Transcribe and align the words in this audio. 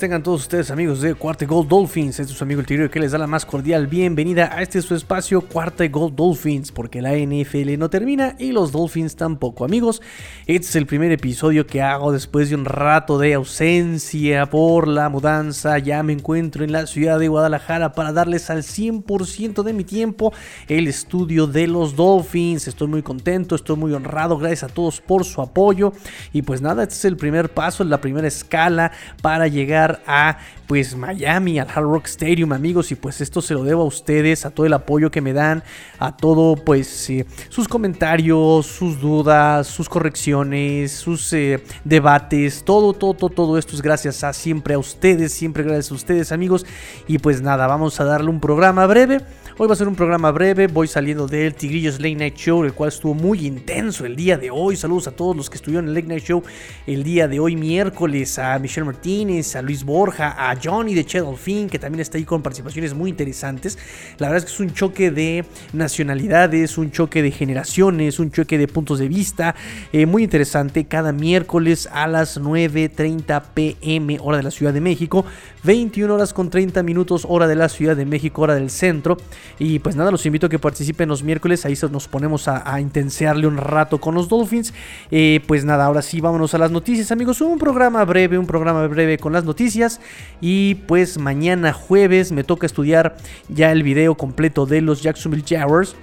tengan 0.00 0.22
todos 0.22 0.40
ustedes 0.40 0.70
amigos 0.70 1.02
de 1.02 1.14
Cuarta 1.14 1.44
Gold 1.44 1.68
Dolphins. 1.68 2.18
Este 2.18 2.32
es 2.32 2.38
su 2.38 2.42
amigo 2.42 2.60
el 2.60 2.66
Tirio 2.66 2.90
que 2.90 2.98
les 2.98 3.12
da 3.12 3.18
la 3.18 3.26
más 3.26 3.44
cordial 3.44 3.86
bienvenida 3.86 4.48
a 4.50 4.62
este 4.62 4.80
su 4.80 4.94
espacio 4.94 5.42
Cuarta 5.42 5.86
Gold 5.88 6.14
Dolphins, 6.14 6.72
porque 6.72 7.02
la 7.02 7.12
NFL 7.12 7.76
no 7.76 7.90
termina 7.90 8.34
y 8.38 8.52
los 8.52 8.72
Dolphins 8.72 9.14
tampoco. 9.14 9.62
Amigos, 9.62 10.00
este 10.46 10.68
es 10.68 10.76
el 10.76 10.86
primer 10.86 11.12
episodio 11.12 11.66
que 11.66 11.82
hago 11.82 12.12
después 12.12 12.48
de 12.48 12.54
un 12.54 12.64
rato 12.64 13.18
de 13.18 13.34
ausencia 13.34 14.46
por 14.46 14.88
la 14.88 15.10
mudanza. 15.10 15.78
Ya 15.78 16.02
me 16.02 16.14
encuentro 16.14 16.64
en 16.64 16.72
la 16.72 16.86
ciudad 16.86 17.18
de 17.18 17.28
Guadalajara 17.28 17.92
para 17.92 18.14
darles 18.14 18.48
al 18.48 18.62
100% 18.62 19.62
de 19.62 19.74
mi 19.74 19.84
tiempo 19.84 20.32
el 20.68 20.88
estudio 20.88 21.46
de 21.46 21.66
los 21.66 21.94
Dolphins. 21.94 22.68
Estoy 22.68 22.88
muy 22.88 23.02
contento, 23.02 23.54
estoy 23.54 23.76
muy 23.76 23.92
honrado, 23.92 24.38
gracias 24.38 24.70
a 24.70 24.72
todos 24.72 24.98
por 25.02 25.26
su 25.26 25.42
apoyo. 25.42 25.92
Y 26.32 26.40
pues 26.40 26.62
nada, 26.62 26.84
este 26.84 26.94
es 26.94 27.04
el 27.04 27.18
primer 27.18 27.52
paso, 27.52 27.84
la 27.84 28.00
primera 28.00 28.26
escala 28.26 28.92
para 29.20 29.46
llegar 29.46 29.89
a 30.06 30.38
pues 30.66 30.94
Miami, 30.94 31.58
al 31.58 31.68
Hard 31.68 31.82
Rock 31.82 32.06
Stadium, 32.06 32.52
amigos, 32.52 32.92
y 32.92 32.94
pues 32.94 33.20
esto 33.20 33.42
se 33.42 33.54
lo 33.54 33.64
debo 33.64 33.82
a 33.82 33.86
ustedes, 33.86 34.46
a 34.46 34.50
todo 34.50 34.66
el 34.66 34.72
apoyo 34.72 35.10
que 35.10 35.20
me 35.20 35.32
dan, 35.32 35.64
a 35.98 36.16
todo 36.16 36.54
pues 36.54 37.10
eh, 37.10 37.26
sus 37.48 37.66
comentarios, 37.66 38.66
sus 38.66 39.00
dudas, 39.00 39.66
sus 39.66 39.88
correcciones, 39.88 40.92
sus 40.92 41.32
eh, 41.32 41.64
debates, 41.82 42.62
todo, 42.64 42.92
todo, 42.92 43.14
todo, 43.14 43.30
todo 43.30 43.58
esto 43.58 43.74
es 43.74 43.82
gracias 43.82 44.22
a 44.22 44.32
siempre 44.32 44.74
a 44.74 44.78
ustedes, 44.78 45.32
siempre 45.32 45.64
gracias 45.64 45.90
a 45.90 45.94
ustedes, 45.94 46.30
amigos, 46.30 46.64
y 47.08 47.18
pues 47.18 47.42
nada, 47.42 47.66
vamos 47.66 47.98
a 47.98 48.04
darle 48.04 48.30
un 48.30 48.38
programa 48.38 48.86
breve. 48.86 49.20
Hoy 49.62 49.68
va 49.68 49.74
a 49.74 49.76
ser 49.76 49.88
un 49.88 49.94
programa 49.94 50.30
breve, 50.30 50.68
voy 50.68 50.88
saliendo 50.88 51.26
del 51.26 51.54
Tigrillos 51.54 52.00
Late 52.00 52.14
Night 52.14 52.34
Show, 52.34 52.64
el 52.64 52.72
cual 52.72 52.88
estuvo 52.88 53.12
muy 53.12 53.46
intenso 53.46 54.06
el 54.06 54.16
día 54.16 54.38
de 54.38 54.50
hoy. 54.50 54.74
Saludos 54.74 55.06
a 55.06 55.10
todos 55.10 55.36
los 55.36 55.50
que 55.50 55.56
estuvieron 55.56 55.84
en 55.84 55.88
el 55.90 55.96
Late 55.96 56.06
Night 56.06 56.24
Show 56.24 56.42
el 56.86 57.02
día 57.02 57.28
de 57.28 57.40
hoy, 57.40 57.56
miércoles, 57.56 58.38
a 58.38 58.58
Michelle 58.58 58.86
Martínez, 58.86 59.54
a 59.56 59.60
Luis 59.60 59.84
Borja, 59.84 60.34
a 60.50 60.56
Johnny 60.56 60.94
de 60.94 61.04
Che 61.04 61.20
Fin, 61.36 61.68
que 61.68 61.78
también 61.78 62.00
está 62.00 62.16
ahí 62.16 62.24
con 62.24 62.40
participaciones 62.40 62.94
muy 62.94 63.10
interesantes. 63.10 63.76
La 64.16 64.28
verdad 64.28 64.38
es 64.38 64.44
que 64.46 64.54
es 64.54 64.60
un 64.60 64.72
choque 64.72 65.10
de 65.10 65.44
nacionalidades, 65.74 66.78
un 66.78 66.90
choque 66.90 67.20
de 67.20 67.30
generaciones, 67.30 68.18
un 68.18 68.30
choque 68.30 68.56
de 68.56 68.66
puntos 68.66 68.98
de 68.98 69.08
vista, 69.08 69.54
eh, 69.92 70.06
muy 70.06 70.22
interesante. 70.22 70.86
Cada 70.86 71.12
miércoles 71.12 71.86
a 71.92 72.06
las 72.06 72.40
9.30 72.40 73.42
pm, 73.52 74.20
hora 74.22 74.38
de 74.38 74.42
la 74.42 74.52
Ciudad 74.52 74.72
de 74.72 74.80
México, 74.80 75.26
21 75.64 76.14
horas 76.14 76.32
con 76.32 76.48
30 76.48 76.82
minutos, 76.82 77.26
hora 77.28 77.46
de 77.46 77.56
la 77.56 77.68
Ciudad 77.68 77.94
de 77.94 78.06
México, 78.06 78.40
hora 78.40 78.54
del 78.54 78.70
centro. 78.70 79.18
Y 79.58 79.78
pues 79.78 79.96
nada, 79.96 80.10
los 80.10 80.24
invito 80.26 80.46
a 80.46 80.48
que 80.48 80.58
participen 80.58 81.08
los 81.08 81.22
miércoles. 81.22 81.64
Ahí 81.64 81.74
nos 81.90 82.08
ponemos 82.08 82.48
a, 82.48 82.80
intensearle 82.80 83.46
un 83.46 83.56
rato 83.56 84.00
con 84.00 84.14
los 84.14 84.28
Dolphins. 84.28 84.72
Eh, 85.10 85.40
pues 85.46 85.64
nada, 85.64 85.84
ahora 85.84 86.02
sí, 86.02 86.20
vámonos 86.20 86.54
a 86.54 86.58
las 86.58 86.70
noticias, 86.70 87.10
amigos. 87.12 87.40
Un 87.40 87.58
programa 87.58 88.04
breve, 88.04 88.38
un 88.38 88.46
programa 88.46 88.86
breve 88.86 89.18
con 89.18 89.32
las 89.32 89.44
noticias. 89.44 90.00
Y 90.40 90.76
pues 90.86 91.18
mañana 91.18 91.72
jueves 91.72 92.32
me 92.32 92.44
toca 92.44 92.66
estudiar 92.66 93.16
ya 93.48 93.72
el 93.72 93.82
video 93.82 94.14
completo 94.14 94.66
de 94.66 94.80
los 94.80 95.02
Jacksonville 95.02 95.44
Jaguars 95.46 95.96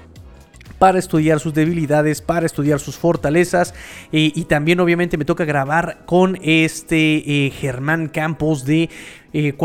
para 0.80 1.00
estudiar 1.00 1.39
sus 1.39 1.53
debilidades, 1.53 2.22
para 2.22 2.45
estudiar 2.45 2.80
sus 2.80 2.97
fortalezas. 2.97 3.73
Eh, 4.11 4.31
y 4.36 4.45
también 4.45 4.80
obviamente 4.80 5.17
me 5.17 5.25
toca 5.25 5.45
grabar 5.45 6.00
con 6.06 6.38
este 6.42 7.45
eh, 7.45 7.52
Germán 7.52 8.08
Campos 8.08 8.66
de 8.66 8.89
eh, 9.34 9.56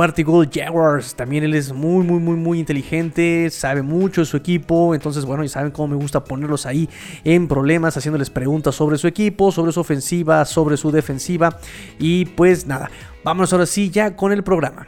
Jaguars. 0.53 1.15
También 1.15 1.45
él 1.45 1.55
es 1.55 1.73
muy, 1.73 2.05
muy, 2.05 2.21
muy, 2.21 2.37
muy 2.37 2.59
inteligente, 2.59 3.49
sabe 3.51 3.83
mucho 3.83 4.23
de 4.23 4.27
su 4.27 4.37
equipo. 4.37 4.95
Entonces, 4.95 5.25
bueno, 5.25 5.45
y 5.45 5.49
saben 5.49 5.71
cómo 5.71 5.89
me 5.89 5.97
gusta 5.97 6.25
ponerlos 6.25 6.67
ahí 6.67 6.89
en 7.25 7.49
problemas, 7.49 7.97
haciéndoles 7.97 8.31
preguntas 8.31 8.75
sobre 8.75 8.99
su 8.99 9.07
equipo, 9.07 9.53
sobre 9.53 9.73
su 9.73 9.81
ofensiva, 9.81 10.45
sobre 10.45 10.77
su 10.77 10.91
defensiva. 10.91 11.59
Y 11.99 12.27
pues 12.27 12.67
nada, 12.67 12.91
vámonos 13.25 13.53
ahora 13.53 13.67
sí 13.67 13.91
ya 13.91 14.17
con 14.17 14.33
el 14.33 14.43
programa. 14.43 14.87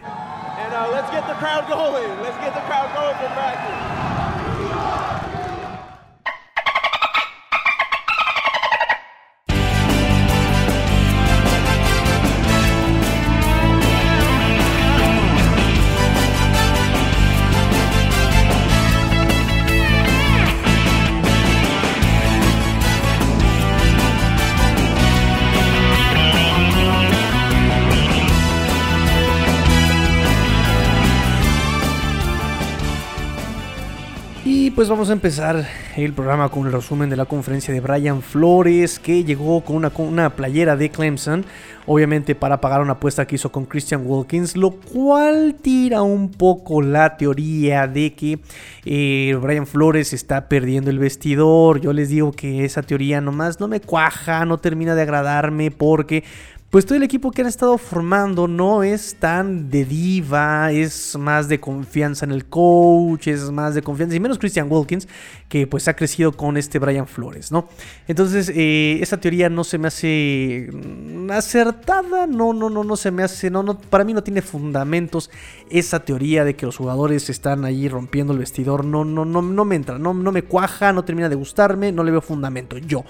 Pues 34.85 34.91
vamos 34.91 35.09
a 35.09 35.15
empezar 35.15 35.67
el 35.97 36.13
programa 36.13 36.51
con 36.51 36.67
el 36.67 36.73
resumen 36.75 37.09
de 37.09 37.17
la 37.17 37.25
conferencia 37.25 37.73
de 37.73 37.81
Brian 37.81 38.21
Flores, 38.21 38.99
que 38.99 39.25
llegó 39.25 39.63
con 39.63 39.77
una, 39.77 39.91
una 39.97 40.37
playera 40.37 40.77
de 40.77 40.91
Clemson, 40.91 41.47
obviamente 41.87 42.35
para 42.35 42.61
pagar 42.61 42.83
una 42.83 42.93
apuesta 42.93 43.27
que 43.27 43.37
hizo 43.37 43.51
con 43.51 43.65
Christian 43.65 44.03
Wilkins, 44.05 44.59
lo 44.59 44.73
cual 44.73 45.57
tira 45.63 46.03
un 46.03 46.31
poco 46.31 46.83
la 46.83 47.17
teoría 47.17 47.87
de 47.87 48.13
que 48.13 48.41
eh, 48.85 49.35
Brian 49.41 49.67
Flores 49.67 50.13
está 50.13 50.51
perdiendo 50.51 50.91
el 50.91 50.99
vestidor. 50.99 51.81
Yo 51.81 51.95
les 51.95 52.11
digo 52.11 52.33
que 52.33 52.67
esa 52.67 52.83
teoría 52.83 53.23
nomás 53.23 53.61
no 53.61 53.69
me 53.69 53.81
cuaja, 53.81 54.45
no 54.45 54.59
termina 54.59 54.95
de 54.95 55.01
agradarme 55.01 55.71
porque 55.71 56.25
pues 56.75 56.87
todo 56.87 56.97
el 56.97 57.05
equipo 57.05 57.31
que 57.31 57.43
han 57.43 57.47
estado 57.47 57.79
formando 57.79 58.49
no 58.49 58.83
es 58.83 59.15
tan 59.21 59.71
de 59.71 59.85
diva, 59.85 60.73
es 60.73 61.17
más 61.17 61.47
de 61.47 61.61
confianza 61.61 62.25
en 62.25 62.33
el 62.33 62.47
coach, 62.47 63.29
es 63.29 63.49
más 63.53 63.77
de 63.77 63.83
confianza, 63.83 64.17
y 64.17 64.19
menos 64.19 64.41
Christian 64.41 64.67
Wilkins, 64.69 65.07
que 65.49 65.69
pues 65.69 65.87
ha 65.87 65.95
crecido 65.95 66.33
con 66.33 66.57
este 66.57 66.81
Brian 66.81 67.07
Flores, 67.07 67.53
¿no? 67.53 67.69
Entonces, 68.09 68.51
eh, 68.53 68.99
esa 69.01 69.19
teoría 69.21 69.49
no 69.49 69.63
se 69.63 69.79
me 69.79 69.87
hace 69.87 70.69
acertada, 71.31 72.27
no, 72.27 72.53
no, 72.53 72.69
no, 72.69 72.83
no 72.83 72.97
se 72.97 73.13
me 73.13 73.23
hace, 73.23 73.51
no, 73.51 73.63
no, 73.63 73.79
para 73.79 74.03
mí 74.03 74.13
no 74.13 74.25
tiene 74.25 74.43
fundamentos 74.43 75.31
esa 75.71 76.01
teoría 76.01 76.45
de 76.45 76.57
que 76.57 76.67
los 76.67 76.77
jugadores 76.77 77.31
están 77.31 77.65
ahí 77.65 77.89
rompiendo 77.89 78.33
el 78.33 78.41
vestidor, 78.41 78.85
no, 78.85 79.05
no, 79.05 79.25
no, 79.25 79.43
no 79.43 79.65
me 79.65 79.77
entra, 79.77 80.01
no, 80.01 80.13
no 80.13 80.33
me 80.33 80.43
cuaja, 80.43 80.93
no 80.93 81.05
termina 81.05 81.29
de 81.29 81.37
gustarme, 81.37 81.93
no 81.93 82.03
le 82.03 82.11
veo 82.11 82.21
fundamento, 82.21 82.79
yo. 82.79 83.05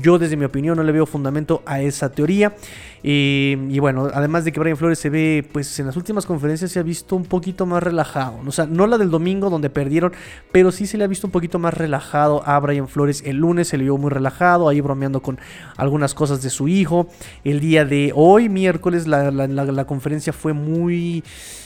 Yo 0.00 0.18
desde 0.18 0.36
mi 0.36 0.44
opinión 0.44 0.76
no 0.76 0.82
le 0.82 0.92
veo 0.92 1.06
fundamento 1.06 1.62
a 1.66 1.80
esa 1.80 2.10
teoría. 2.10 2.54
y 3.02 3.78
bueno, 3.78 4.08
además 4.12 4.44
de 4.44 4.52
que 4.52 4.60
Brian 4.60 4.76
Flores 4.76 4.98
se 4.98 5.10
ve, 5.10 5.46
pues 5.52 5.78
en 5.78 5.86
las 5.86 5.96
últimas 5.96 6.26
conferencias 6.26 6.72
se 6.72 6.80
ha 6.80 6.82
visto 6.82 7.14
un 7.16 7.24
poquito 7.24 7.66
más 7.66 7.82
relajado. 7.82 8.40
O 8.46 8.52
sea, 8.52 8.66
no 8.66 8.86
la 8.86 8.98
del 8.98 9.10
domingo 9.10 9.48
donde 9.48 9.70
perdieron, 9.70 10.12
pero 10.52 10.72
sí 10.72 10.86
se 10.86 10.98
le 10.98 11.04
ha 11.04 11.06
visto 11.06 11.26
un 11.26 11.30
poquito 11.30 11.58
más 11.58 11.74
relajado 11.74 12.42
a 12.46 12.58
Brian 12.58 12.88
Flores. 12.88 13.22
El 13.24 13.36
lunes 13.36 13.68
se 13.68 13.78
le 13.78 13.84
vio 13.84 13.96
muy 13.96 14.10
relajado, 14.10 14.68
ahí 14.68 14.80
bromeando 14.80 15.22
con 15.22 15.38
algunas 15.76 16.14
cosas 16.14 16.42
de 16.42 16.50
su 16.50 16.68
hijo. 16.68 17.08
El 17.44 17.60
día 17.60 17.84
de 17.84 18.12
hoy, 18.14 18.48
miércoles, 18.48 19.06
la, 19.06 19.84
conferencia 19.86 20.32
fue 20.32 20.52
muy... 20.52 21.22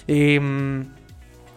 Em, 0.07 0.87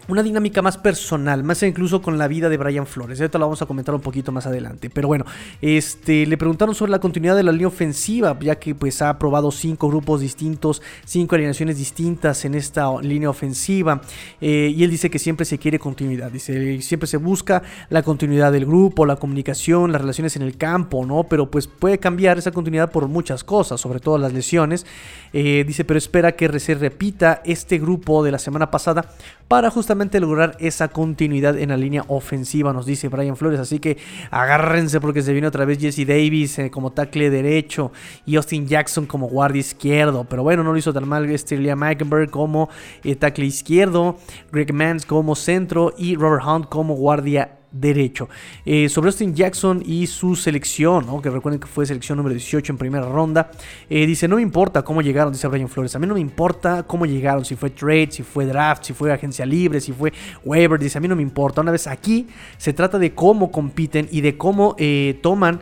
una 0.08 0.22
dinámica 0.22 0.62
más 0.62 0.76
personal, 0.76 1.44
más 1.44 1.62
incluso 1.62 2.02
con 2.02 2.18
la 2.18 2.28
vida 2.28 2.48
de 2.48 2.56
Brian 2.56 2.86
Flores. 2.86 3.20
Ahorita 3.20 3.38
lo 3.38 3.46
vamos 3.46 3.62
a 3.62 3.66
comentar 3.66 3.94
un 3.94 4.00
poquito 4.00 4.32
más 4.32 4.46
adelante. 4.46 4.90
Pero 4.90 5.08
bueno, 5.08 5.24
este, 5.62 6.26
le 6.26 6.36
preguntaron 6.36 6.74
sobre 6.74 6.90
la 6.90 6.98
continuidad 6.98 7.36
de 7.36 7.42
la 7.42 7.52
línea 7.52 7.68
ofensiva, 7.68 8.36
ya 8.40 8.56
que 8.56 8.74
pues 8.74 9.00
ha 9.02 9.18
probado 9.18 9.50
cinco 9.50 9.88
grupos 9.88 10.20
distintos, 10.20 10.82
cinco 11.04 11.36
alineaciones 11.36 11.78
distintas 11.78 12.44
en 12.44 12.54
esta 12.54 13.00
línea 13.00 13.30
ofensiva. 13.30 14.02
Eh, 14.40 14.72
y 14.76 14.84
él 14.84 14.90
dice 14.90 15.10
que 15.10 15.18
siempre 15.18 15.46
se 15.46 15.58
quiere 15.58 15.78
continuidad. 15.78 16.30
Dice, 16.30 16.82
siempre 16.82 17.06
se 17.06 17.16
busca 17.16 17.62
la 17.88 18.02
continuidad 18.02 18.52
del 18.52 18.66
grupo, 18.66 19.06
la 19.06 19.16
comunicación, 19.16 19.92
las 19.92 20.00
relaciones 20.00 20.36
en 20.36 20.42
el 20.42 20.56
campo, 20.56 21.06
¿no? 21.06 21.24
Pero 21.24 21.50
pues 21.50 21.66
puede 21.66 21.98
cambiar 21.98 22.38
esa 22.38 22.50
continuidad 22.50 22.90
por 22.90 23.08
muchas 23.08 23.44
cosas, 23.44 23.80
sobre 23.80 24.00
todo 24.00 24.18
las 24.18 24.32
lesiones. 24.32 24.84
Eh, 25.32 25.64
dice, 25.66 25.84
pero 25.84 25.96
espera 25.96 26.32
que 26.32 26.60
se 26.60 26.74
repita 26.74 27.40
este 27.44 27.78
grupo 27.78 28.22
de 28.22 28.32
la 28.32 28.38
semana 28.38 28.70
pasada 28.70 29.10
para 29.48 29.70
justamente 29.70 29.93
lograr 30.20 30.56
esa 30.60 30.88
continuidad 30.88 31.58
en 31.58 31.70
la 31.70 31.76
línea 31.76 32.04
ofensiva, 32.08 32.72
nos 32.72 32.86
dice 32.86 33.08
Brian 33.08 33.36
Flores. 33.36 33.60
Así 33.60 33.78
que 33.78 33.96
agárrense 34.30 35.00
porque 35.00 35.22
se 35.22 35.32
viene 35.32 35.48
otra 35.48 35.64
vez 35.64 35.78
Jesse 35.78 36.06
Davis 36.06 36.58
eh, 36.58 36.70
como 36.70 36.92
tackle 36.92 37.30
derecho 37.30 37.92
y 38.26 38.36
Austin 38.36 38.66
Jackson 38.66 39.06
como 39.06 39.28
guardia 39.28 39.60
izquierdo. 39.60 40.24
Pero 40.24 40.42
bueno, 40.42 40.62
no 40.62 40.72
lo 40.72 40.78
hizo 40.78 40.92
tan 40.92 41.08
mal 41.08 41.28
este 41.30 41.56
Liam 41.56 41.78
Meikenberg 41.78 42.30
como 42.30 42.68
eh, 43.02 43.16
tackle 43.16 43.46
izquierdo, 43.46 44.16
Greg 44.52 44.72
Mans 44.72 45.06
como 45.06 45.34
centro 45.34 45.94
y 45.96 46.16
Robert 46.16 46.44
Hunt 46.46 46.68
como 46.68 46.94
guardia 46.94 47.58
derecho. 47.74 48.28
Eh, 48.64 48.88
sobre 48.88 49.08
Austin 49.08 49.34
Jackson 49.34 49.82
y 49.84 50.06
su 50.06 50.36
selección, 50.36 51.20
que 51.20 51.28
recuerden 51.30 51.60
que 51.60 51.66
fue 51.66 51.84
selección 51.84 52.16
número 52.16 52.34
18 52.34 52.72
en 52.72 52.78
primera 52.78 53.06
ronda, 53.06 53.50
eh, 53.90 54.06
dice, 54.06 54.28
no 54.28 54.36
me 54.36 54.42
importa 54.42 54.82
cómo 54.82 55.02
llegaron, 55.02 55.32
dice 55.32 55.48
Brian 55.48 55.68
Flores, 55.68 55.94
a 55.96 55.98
mí 55.98 56.06
no 56.06 56.14
me 56.14 56.20
importa 56.20 56.84
cómo 56.84 57.04
llegaron, 57.04 57.44
si 57.44 57.56
fue 57.56 57.70
trade, 57.70 58.12
si 58.12 58.22
fue 58.22 58.46
draft, 58.46 58.84
si 58.84 58.92
fue 58.92 59.12
agencia 59.12 59.44
libre, 59.44 59.80
si 59.80 59.92
fue 59.92 60.12
waiver, 60.44 60.78
dice, 60.78 60.98
a 60.98 61.00
mí 61.00 61.08
no 61.08 61.16
me 61.16 61.22
importa. 61.22 61.60
Una 61.60 61.72
vez 61.72 61.86
aquí 61.86 62.28
se 62.56 62.72
trata 62.72 62.98
de 62.98 63.12
cómo 63.14 63.50
compiten 63.50 64.08
y 64.10 64.20
de 64.20 64.36
cómo 64.36 64.76
eh, 64.78 65.18
toman 65.22 65.60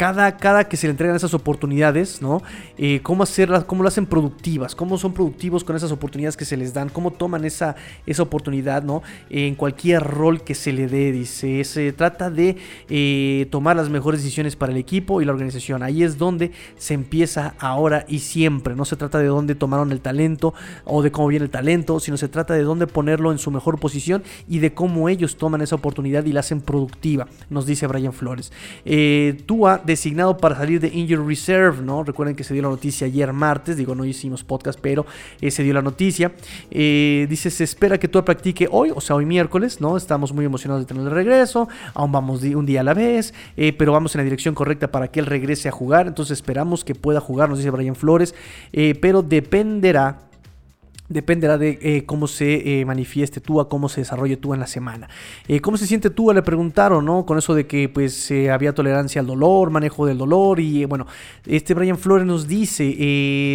cada, 0.00 0.38
cada 0.38 0.64
que 0.64 0.78
se 0.78 0.86
le 0.86 0.92
entregan 0.92 1.14
esas 1.14 1.34
oportunidades, 1.34 2.22
¿no? 2.22 2.42
Eh, 2.78 3.00
cómo 3.02 3.22
hacerlas, 3.22 3.64
cómo 3.64 3.82
lo 3.82 3.88
hacen 3.88 4.06
productivas, 4.06 4.74
cómo 4.74 4.96
son 4.96 5.12
productivos 5.12 5.62
con 5.62 5.76
esas 5.76 5.92
oportunidades 5.92 6.38
que 6.38 6.46
se 6.46 6.56
les 6.56 6.72
dan, 6.72 6.88
cómo 6.88 7.10
toman 7.10 7.44
esa, 7.44 7.76
esa 8.06 8.22
oportunidad, 8.22 8.82
¿no? 8.82 9.02
en 9.28 9.54
cualquier 9.56 10.02
rol 10.02 10.42
que 10.42 10.54
se 10.54 10.72
le 10.72 10.86
dé, 10.86 11.12
dice. 11.12 11.62
Se 11.64 11.92
trata 11.92 12.30
de 12.30 12.56
eh, 12.88 13.46
tomar 13.50 13.76
las 13.76 13.90
mejores 13.90 14.22
decisiones 14.22 14.56
para 14.56 14.72
el 14.72 14.78
equipo 14.78 15.20
y 15.20 15.26
la 15.26 15.32
organización. 15.32 15.82
Ahí 15.82 16.02
es 16.02 16.16
donde 16.16 16.52
se 16.78 16.94
empieza 16.94 17.52
ahora 17.58 18.06
y 18.08 18.20
siempre. 18.20 18.74
No 18.74 18.86
se 18.86 18.96
trata 18.96 19.18
de 19.18 19.26
dónde 19.26 19.54
tomaron 19.54 19.92
el 19.92 20.00
talento 20.00 20.54
o 20.86 21.02
de 21.02 21.12
cómo 21.12 21.28
viene 21.28 21.44
el 21.44 21.50
talento, 21.50 22.00
sino 22.00 22.16
se 22.16 22.28
trata 22.28 22.54
de 22.54 22.62
dónde 22.62 22.86
ponerlo 22.86 23.32
en 23.32 23.38
su 23.38 23.50
mejor 23.50 23.78
posición 23.78 24.22
y 24.48 24.60
de 24.60 24.72
cómo 24.72 25.10
ellos 25.10 25.36
toman 25.36 25.60
esa 25.60 25.74
oportunidad 25.74 26.24
y 26.24 26.32
la 26.32 26.40
hacen 26.40 26.62
productiva, 26.62 27.28
nos 27.50 27.66
dice 27.66 27.86
Brian 27.86 28.14
Flores. 28.14 28.50
Eh, 28.86 29.42
Tua 29.44 29.82
designado 29.90 30.36
para 30.36 30.56
salir 30.56 30.80
de 30.80 30.88
Injury 30.88 31.26
Reserve, 31.26 31.82
¿no? 31.82 32.02
Recuerden 32.02 32.34
que 32.36 32.44
se 32.44 32.54
dio 32.54 32.62
la 32.62 32.68
noticia 32.68 33.06
ayer 33.06 33.32
martes, 33.32 33.76
digo, 33.76 33.94
no 33.94 34.04
hicimos 34.04 34.44
podcast, 34.44 34.78
pero 34.80 35.06
eh, 35.40 35.50
se 35.50 35.62
dio 35.62 35.74
la 35.74 35.82
noticia. 35.82 36.32
Eh, 36.70 37.26
dice, 37.28 37.50
se 37.50 37.64
espera 37.64 37.98
que 37.98 38.08
Tua 38.08 38.24
practique 38.24 38.68
hoy, 38.70 38.92
o 38.94 39.00
sea, 39.00 39.16
hoy 39.16 39.26
miércoles, 39.26 39.80
¿no? 39.80 39.96
Estamos 39.96 40.32
muy 40.32 40.44
emocionados 40.44 40.82
de 40.84 40.86
tener 40.86 41.04
el 41.06 41.10
regreso, 41.10 41.68
aún 41.94 42.12
vamos 42.12 42.42
un 42.42 42.66
día 42.66 42.80
a 42.80 42.84
la 42.84 42.94
vez, 42.94 43.34
pero 43.76 43.92
vamos 43.92 44.14
en 44.14 44.20
la 44.20 44.24
dirección 44.24 44.54
correcta 44.54 44.90
para 44.90 45.08
que 45.08 45.20
él 45.20 45.26
regrese 45.26 45.68
a 45.68 45.72
jugar, 45.72 46.06
entonces 46.06 46.38
esperamos 46.38 46.84
que 46.84 46.94
pueda 46.94 47.20
jugar, 47.20 47.48
nos 47.48 47.58
dice 47.58 47.70
Brian 47.70 47.96
Flores, 47.96 48.34
pero 49.00 49.22
dependerá 49.22 50.29
Dependerá 51.10 51.58
de 51.58 51.78
eh, 51.82 52.04
cómo 52.06 52.26
se 52.26 52.80
eh, 52.80 52.84
manifieste 52.86 53.40
Tua, 53.40 53.68
cómo 53.68 53.88
se 53.88 54.00
desarrolle 54.00 54.36
Tua 54.36 54.56
en 54.56 54.60
la 54.60 54.66
semana. 54.66 55.08
Eh, 55.48 55.60
¿Cómo 55.60 55.76
se 55.76 55.86
siente 55.86 56.08
Tua? 56.08 56.32
Le 56.32 56.42
preguntaron, 56.42 57.04
¿no? 57.04 57.26
Con 57.26 57.36
eso 57.36 57.54
de 57.54 57.66
que 57.66 57.88
pues 57.88 58.32
había 58.50 58.72
tolerancia 58.72 59.20
al 59.20 59.26
dolor, 59.26 59.70
manejo 59.70 60.06
del 60.06 60.18
dolor. 60.18 60.60
Y 60.60 60.84
bueno, 60.86 61.06
este 61.46 61.74
Brian 61.74 61.98
Flores 61.98 62.26
nos 62.26 62.46
dice, 62.46 62.84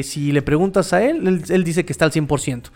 si 0.03 0.31
le 0.31 0.41
preguntas 0.41 0.93
a 0.93 1.03
él, 1.03 1.27
él, 1.27 1.43
él 1.49 1.63
dice 1.63 1.85
que 1.85 1.93
está 1.93 2.05
al 2.05 2.11
100%. 2.11 2.71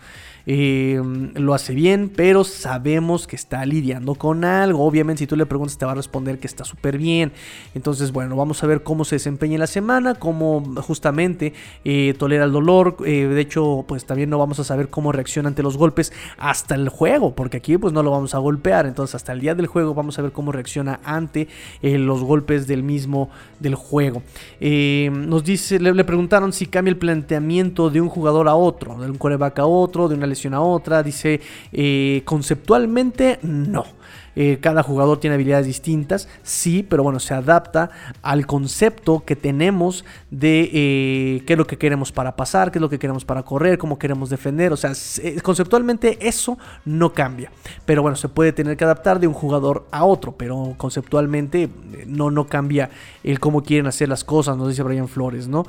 Eh, 0.52 1.00
lo 1.34 1.54
hace 1.54 1.74
bien, 1.74 2.08
pero 2.08 2.42
sabemos 2.42 3.28
que 3.28 3.36
está 3.36 3.64
lidiando 3.64 4.16
con 4.16 4.44
algo. 4.44 4.84
Obviamente, 4.84 5.20
si 5.20 5.28
tú 5.28 5.36
le 5.36 5.46
preguntas, 5.46 5.78
te 5.78 5.86
va 5.86 5.92
a 5.92 5.94
responder 5.94 6.40
que 6.40 6.48
está 6.48 6.64
súper 6.64 6.98
bien. 6.98 7.30
Entonces, 7.72 8.10
bueno, 8.10 8.34
vamos 8.34 8.64
a 8.64 8.66
ver 8.66 8.82
cómo 8.82 9.04
se 9.04 9.14
desempeña 9.14 9.54
en 9.54 9.60
la 9.60 9.68
semana, 9.68 10.16
cómo 10.16 10.64
justamente 10.82 11.52
eh, 11.84 12.16
tolera 12.18 12.46
el 12.46 12.50
dolor. 12.50 12.96
Eh, 13.06 13.26
de 13.26 13.40
hecho, 13.40 13.84
pues 13.86 14.06
también 14.06 14.28
no 14.28 14.38
vamos 14.38 14.58
a 14.58 14.64
saber 14.64 14.88
cómo 14.88 15.12
reacciona 15.12 15.50
ante 15.50 15.62
los 15.62 15.76
golpes 15.76 16.12
hasta 16.36 16.74
el 16.74 16.88
juego, 16.88 17.32
porque 17.32 17.58
aquí 17.58 17.78
pues 17.78 17.92
no 17.92 18.02
lo 18.02 18.10
vamos 18.10 18.34
a 18.34 18.38
golpear. 18.38 18.86
Entonces, 18.86 19.14
hasta 19.14 19.32
el 19.32 19.38
día 19.38 19.54
del 19.54 19.68
juego 19.68 19.94
vamos 19.94 20.18
a 20.18 20.22
ver 20.22 20.32
cómo 20.32 20.50
reacciona 20.50 20.98
ante 21.04 21.46
los 21.80 22.24
golpes 22.24 22.66
del 22.66 22.82
mismo 22.82 23.30
del 23.60 23.76
juego. 23.76 24.24
nos 24.60 25.44
dice, 25.44 25.78
le, 25.78 25.94
le, 25.94 26.02
preguntaron 26.02 26.52
si 26.52 26.66
cambia 26.66 26.90
el 26.90 26.98
planteamiento 26.98 27.88
de 27.88 28.00
un 28.00 28.08
jugador 28.08 28.48
a 28.48 28.56
otro, 28.56 28.98
de 28.98 29.08
un 29.08 29.16
coreback 29.16 29.60
a 29.60 29.66
otro, 29.66 30.08
de 30.08 30.16
una 30.16 30.26
lesión 30.26 30.39
a 30.48 30.60
otra. 30.60 31.02
Dice, 31.02 31.40
eh, 31.72 32.22
conceptualmente 32.24 33.38
no. 33.42 33.99
Eh, 34.36 34.58
cada 34.60 34.82
jugador 34.82 35.18
tiene 35.18 35.34
habilidades 35.34 35.66
distintas, 35.66 36.28
sí, 36.42 36.86
pero 36.88 37.02
bueno, 37.02 37.18
se 37.18 37.34
adapta 37.34 37.90
al 38.22 38.46
concepto 38.46 39.24
que 39.24 39.36
tenemos 39.36 40.04
de 40.30 40.70
eh, 40.72 41.42
qué 41.46 41.54
es 41.54 41.58
lo 41.58 41.66
que 41.66 41.78
queremos 41.78 42.12
para 42.12 42.36
pasar, 42.36 42.70
qué 42.70 42.78
es 42.78 42.80
lo 42.80 42.88
que 42.88 42.98
queremos 42.98 43.24
para 43.24 43.42
correr, 43.42 43.78
cómo 43.78 43.98
queremos 43.98 44.30
defender. 44.30 44.72
O 44.72 44.76
sea, 44.76 44.92
eh, 45.22 45.40
conceptualmente 45.42 46.26
eso 46.26 46.58
no 46.84 47.12
cambia. 47.12 47.50
Pero 47.84 48.02
bueno, 48.02 48.16
se 48.16 48.28
puede 48.28 48.52
tener 48.52 48.76
que 48.76 48.84
adaptar 48.84 49.20
de 49.20 49.26
un 49.26 49.34
jugador 49.34 49.86
a 49.90 50.04
otro, 50.04 50.32
pero 50.32 50.74
conceptualmente 50.76 51.68
no, 52.06 52.30
no 52.30 52.46
cambia 52.46 52.90
el 53.24 53.40
cómo 53.40 53.62
quieren 53.62 53.86
hacer 53.86 54.08
las 54.08 54.24
cosas, 54.24 54.56
nos 54.56 54.68
dice 54.68 54.82
Brian 54.82 55.08
Flores, 55.08 55.48
¿no? 55.48 55.66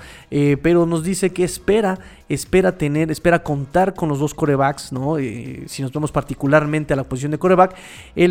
pero 0.61 0.85
nos 0.85 1.03
dice 1.03 1.31
que 1.31 1.43
espera, 1.43 1.99
espera 2.29 2.77
tener, 2.77 3.11
espera 3.11 3.43
contar 3.43 3.93
con 3.93 4.07
los 4.09 4.19
dos 4.19 4.33
corebacks, 4.33 4.91
¿no? 4.91 5.17
si 5.17 5.81
nos 5.81 5.91
vemos 5.91 6.11
particularmente 6.11 6.93
a 6.93 6.95
la 6.95 7.03
posición 7.03 7.31
de 7.31 7.38
coreback, 7.38 7.75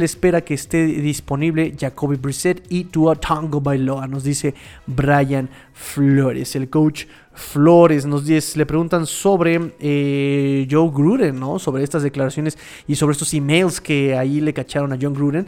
espera 0.05 0.41
que 0.43 0.55
esté 0.55 0.87
disponible 0.87 1.75
Jacoby 1.79 2.17
Brissett 2.17 2.65
y 2.69 2.85
Tua 2.85 3.17
Tango 3.17 3.61
Bailoa, 3.61 4.07
nos 4.07 4.25
dice 4.25 4.55
Brian 4.87 5.49
Flores, 5.81 6.55
el 6.57 6.69
coach 6.69 7.07
Flores. 7.33 8.05
Nos 8.05 8.27
dice, 8.27 8.59
le 8.59 8.67
preguntan 8.67 9.07
sobre 9.07 9.73
eh, 9.81 10.69
Joe 10.71 10.91
Gruden, 10.91 11.41
¿no? 11.41 11.59
Sobre 11.59 11.83
estas 11.83 12.03
declaraciones 12.03 12.59
y 12.87 12.97
sobre 12.97 13.13
estos 13.13 13.33
emails 13.33 13.81
que 13.81 14.17
ahí 14.17 14.41
le 14.41 14.53
cacharon 14.53 14.93
a 14.93 14.99
John 15.01 15.15
Gruden. 15.15 15.47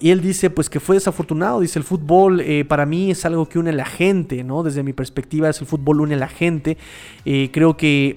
Y 0.00 0.10
él 0.10 0.20
dice, 0.20 0.50
pues 0.50 0.68
que 0.68 0.80
fue 0.80 0.96
desafortunado. 0.96 1.60
Dice, 1.60 1.78
el 1.78 1.84
fútbol 1.84 2.40
eh, 2.40 2.64
para 2.64 2.84
mí 2.84 3.10
es 3.10 3.24
algo 3.24 3.48
que 3.48 3.58
une 3.58 3.70
a 3.70 3.74
la 3.74 3.84
gente, 3.84 4.42
¿no? 4.42 4.62
Desde 4.62 4.82
mi 4.82 4.92
perspectiva, 4.92 5.48
es 5.48 5.60
el 5.60 5.66
fútbol 5.66 6.00
une 6.00 6.14
a 6.14 6.18
la 6.18 6.28
gente. 6.28 6.76
Eh, 7.24 7.50
creo 7.52 7.76
que, 7.76 8.16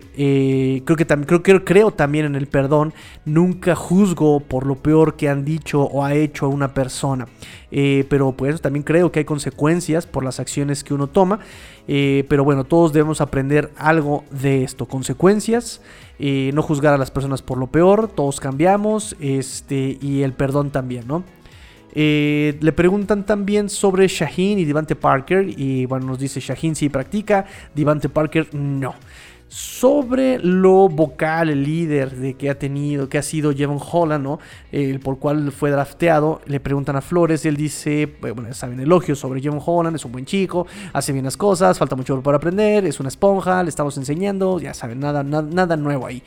creo 0.86 0.98
que 0.98 1.06
también, 1.06 1.28
creo, 1.28 1.44
creo, 1.44 1.66
creo 1.66 1.92
también 1.92 2.26
en 2.26 2.36
el 2.36 2.48
perdón. 2.48 2.94
Nunca 3.26 3.76
juzgo 3.76 4.40
por 4.40 4.66
lo 4.66 4.76
peor 4.76 5.16
que 5.18 5.30
han 5.30 5.46
dicho 5.46 5.82
o 5.84 6.04
ha 6.04 6.16
hecho 6.16 6.46
a 6.46 6.50
una 6.50 6.74
persona. 6.74 7.28
pero 8.10 8.32
pues 8.32 8.60
también 8.62 8.84
creo 8.84 9.12
que 9.12 9.20
hay 9.20 9.26
consecuencias 9.26 10.08
por 10.08 10.24
las 10.24 10.40
acciones 10.40 10.84
que 10.84 10.94
uno 10.94 11.08
toma. 11.08 11.40
Pero 11.86 12.44
bueno, 12.44 12.64
todos 12.64 12.92
debemos 12.94 13.22
aprender 13.22 13.72
algo 13.78 14.24
de 14.30 14.64
esto. 14.64 14.86
Consecuencias. 14.86 15.82
no 16.20 16.62
juzgar 16.62 16.94
a 16.94 16.98
las 16.98 17.12
personas 17.12 17.42
por 17.42 17.58
lo 17.58 17.68
peor, 17.68 18.10
todos 18.10 18.40
cambiamos, 18.40 19.16
este, 19.20 19.98
y 20.02 20.24
el 20.24 20.34
perdón 20.34 20.72
también, 20.72 21.08
¿no? 21.08 21.24
Eh, 22.00 22.56
le 22.62 22.72
preguntan 22.74 23.26
también 23.26 23.70
sobre 23.70 24.08
Shaheen 24.08 24.60
y 24.60 24.66
Devante 24.66 24.96
Parker. 24.96 25.48
Y 25.58 25.88
bueno, 25.88 26.06
nos 26.06 26.20
dice 26.20 26.40
Shaheen 26.40 26.76
sí 26.76 26.90
practica, 26.90 27.48
Devante 27.74 28.08
Parker 28.08 28.54
no. 28.54 28.94
Sobre 29.50 30.40
lo 30.40 30.90
vocal, 30.90 31.50
el 31.50 31.64
líder 31.64 32.16
de 32.16 32.34
que 32.34 32.50
ha 32.50 32.60
tenido, 32.60 33.08
que 33.08 33.18
ha 33.18 33.22
sido 33.22 33.54
Jevon 33.54 33.80
Holland. 33.80 34.40
El 34.72 35.00
por 35.00 35.20
cual 35.20 35.52
fue 35.52 35.72
drafteado, 35.72 36.42
le 36.46 36.60
preguntan 36.60 36.96
a 36.96 37.02
Flores 37.02 37.46
y 37.46 37.48
él 37.48 37.56
dice, 37.56 38.14
bueno, 38.20 38.54
saben 38.54 38.80
elogios 38.80 39.20
sobre 39.20 39.42
Jevon 39.42 39.62
Holland, 39.64 39.96
es 39.96 40.04
un 40.06 40.12
buen 40.12 40.26
chico, 40.26 40.68
hace 40.92 41.14
bien 41.14 41.26
las 41.26 41.38
cosas, 41.38 41.78
falta 41.78 41.96
mucho 41.96 42.22
por 42.22 42.36
aprender, 42.36 42.86
es 42.86 43.00
una 43.00 43.10
esponja, 43.10 43.64
le 43.64 43.70
estamos 43.70 43.98
enseñando, 43.98 44.60
ya 44.60 44.74
saben, 44.74 45.00
nada, 45.00 45.24
nada, 45.24 45.48
nada 45.50 45.78
nuevo 45.78 46.06
ahí. 46.06 46.22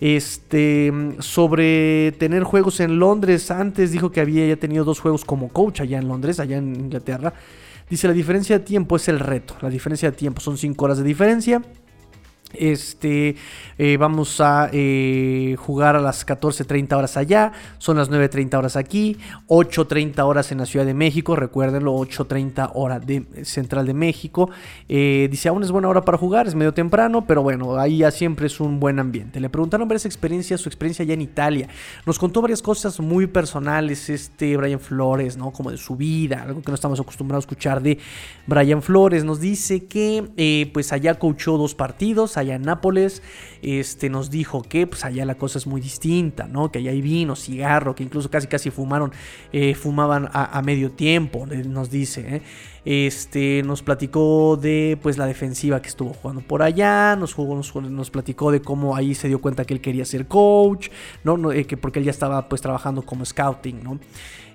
Este, 0.00 0.92
sobre 1.18 2.12
tener 2.12 2.42
juegos 2.44 2.80
en 2.80 2.98
Londres, 2.98 3.50
antes 3.50 3.92
dijo 3.92 4.10
que 4.10 4.20
había 4.20 4.46
ya 4.46 4.56
tenido 4.56 4.84
dos 4.84 5.00
juegos 5.00 5.24
como 5.24 5.48
coach 5.48 5.82
allá 5.82 5.98
en 5.98 6.08
Londres, 6.08 6.40
allá 6.40 6.56
en 6.56 6.74
Inglaterra. 6.74 7.34
Dice, 7.90 8.06
la 8.06 8.14
diferencia 8.14 8.58
de 8.58 8.64
tiempo 8.64 8.96
es 8.96 9.08
el 9.08 9.18
reto. 9.18 9.56
La 9.60 9.68
diferencia 9.68 10.10
de 10.10 10.16
tiempo 10.16 10.40
son 10.40 10.56
5 10.56 10.84
horas 10.84 10.98
de 10.98 11.04
diferencia. 11.04 11.60
Este, 12.54 13.36
eh, 13.78 13.96
vamos 13.96 14.40
a 14.40 14.68
eh, 14.72 15.54
jugar 15.58 15.94
a 15.94 16.00
las 16.00 16.26
14.30 16.26 16.96
horas 16.96 17.16
allá, 17.16 17.52
son 17.78 17.96
las 17.96 18.10
9.30 18.10 18.54
horas 18.58 18.76
aquí, 18.76 19.18
8.30 19.46 20.20
horas 20.24 20.50
en 20.50 20.58
la 20.58 20.66
Ciudad 20.66 20.84
de 20.84 20.94
México, 20.94 21.36
recuérdenlo, 21.36 21.94
8.30 21.94 22.72
hora 22.74 22.98
de 22.98 23.24
Central 23.44 23.86
de 23.86 23.94
México. 23.94 24.50
Eh, 24.88 25.28
dice, 25.30 25.48
aún 25.48 25.62
es 25.62 25.70
buena 25.70 25.88
hora 25.88 26.02
para 26.02 26.18
jugar, 26.18 26.48
es 26.48 26.54
medio 26.54 26.74
temprano, 26.74 27.24
pero 27.26 27.42
bueno, 27.42 27.78
ahí 27.78 27.98
ya 27.98 28.10
siempre 28.10 28.46
es 28.46 28.58
un 28.58 28.80
buen 28.80 28.98
ambiente. 28.98 29.38
Le 29.38 29.48
preguntaron 29.48 29.86
ver 29.86 29.96
esa 29.96 30.08
experiencia, 30.08 30.58
su 30.58 30.68
experiencia 30.68 31.04
allá 31.04 31.14
en 31.14 31.22
Italia. 31.22 31.68
Nos 32.04 32.18
contó 32.18 32.42
varias 32.42 32.62
cosas 32.62 32.98
muy 32.98 33.28
personales, 33.28 34.10
este 34.10 34.56
Brian 34.56 34.80
Flores, 34.80 35.36
¿no? 35.36 35.52
Como 35.52 35.70
de 35.70 35.76
su 35.76 35.96
vida, 35.96 36.42
algo 36.42 36.62
que 36.62 36.70
no 36.70 36.74
estamos 36.74 36.98
acostumbrados 36.98 37.44
a 37.44 37.46
escuchar 37.46 37.80
de 37.80 37.98
Brian 38.46 38.82
Flores. 38.82 39.24
Nos 39.24 39.40
dice 39.40 39.84
que 39.84 40.68
pues 40.72 40.92
allá 40.92 41.18
coachó 41.18 41.56
dos 41.56 41.74
partidos, 41.74 42.36
allá 42.40 42.56
en 42.56 42.62
Nápoles, 42.62 43.22
este, 43.62 44.10
nos 44.10 44.30
dijo 44.30 44.62
que 44.62 44.86
pues 44.86 45.04
allá 45.04 45.24
la 45.24 45.36
cosa 45.36 45.58
es 45.58 45.66
muy 45.66 45.80
distinta, 45.80 46.46
¿no? 46.46 46.70
Que 46.72 46.78
allá 46.78 46.90
hay 46.90 47.00
vino, 47.00 47.36
cigarro, 47.36 47.94
que 47.94 48.02
incluso 48.02 48.30
casi 48.30 48.46
casi 48.46 48.70
fumaron, 48.70 49.12
eh, 49.52 49.74
fumaban 49.74 50.28
a, 50.32 50.60
medio 50.62 50.90
tiempo, 50.92 51.46
nos 51.46 51.90
dice, 51.90 52.36
¿eh? 52.36 52.42
Este, 52.84 53.62
nos 53.62 53.82
platicó 53.82 54.56
de 54.56 54.98
pues 55.02 55.18
la 55.18 55.26
defensiva 55.26 55.82
que 55.82 55.88
estuvo 55.88 56.14
jugando 56.14 56.40
por 56.40 56.62
allá, 56.62 57.14
nos, 57.14 57.34
jugó, 57.34 57.54
nos, 57.56 58.10
platicó 58.10 58.50
de 58.50 58.62
cómo 58.62 58.96
ahí 58.96 59.14
se 59.14 59.28
dio 59.28 59.40
cuenta 59.40 59.66
que 59.66 59.74
él 59.74 59.82
quería 59.82 60.06
ser 60.06 60.26
coach, 60.26 60.88
¿no? 61.22 61.52
Eh, 61.52 61.66
que 61.66 61.76
porque 61.76 61.98
él 61.98 62.06
ya 62.06 62.10
estaba 62.10 62.48
pues 62.48 62.62
trabajando 62.62 63.02
como 63.02 63.24
scouting, 63.24 63.84
¿no? 63.84 63.98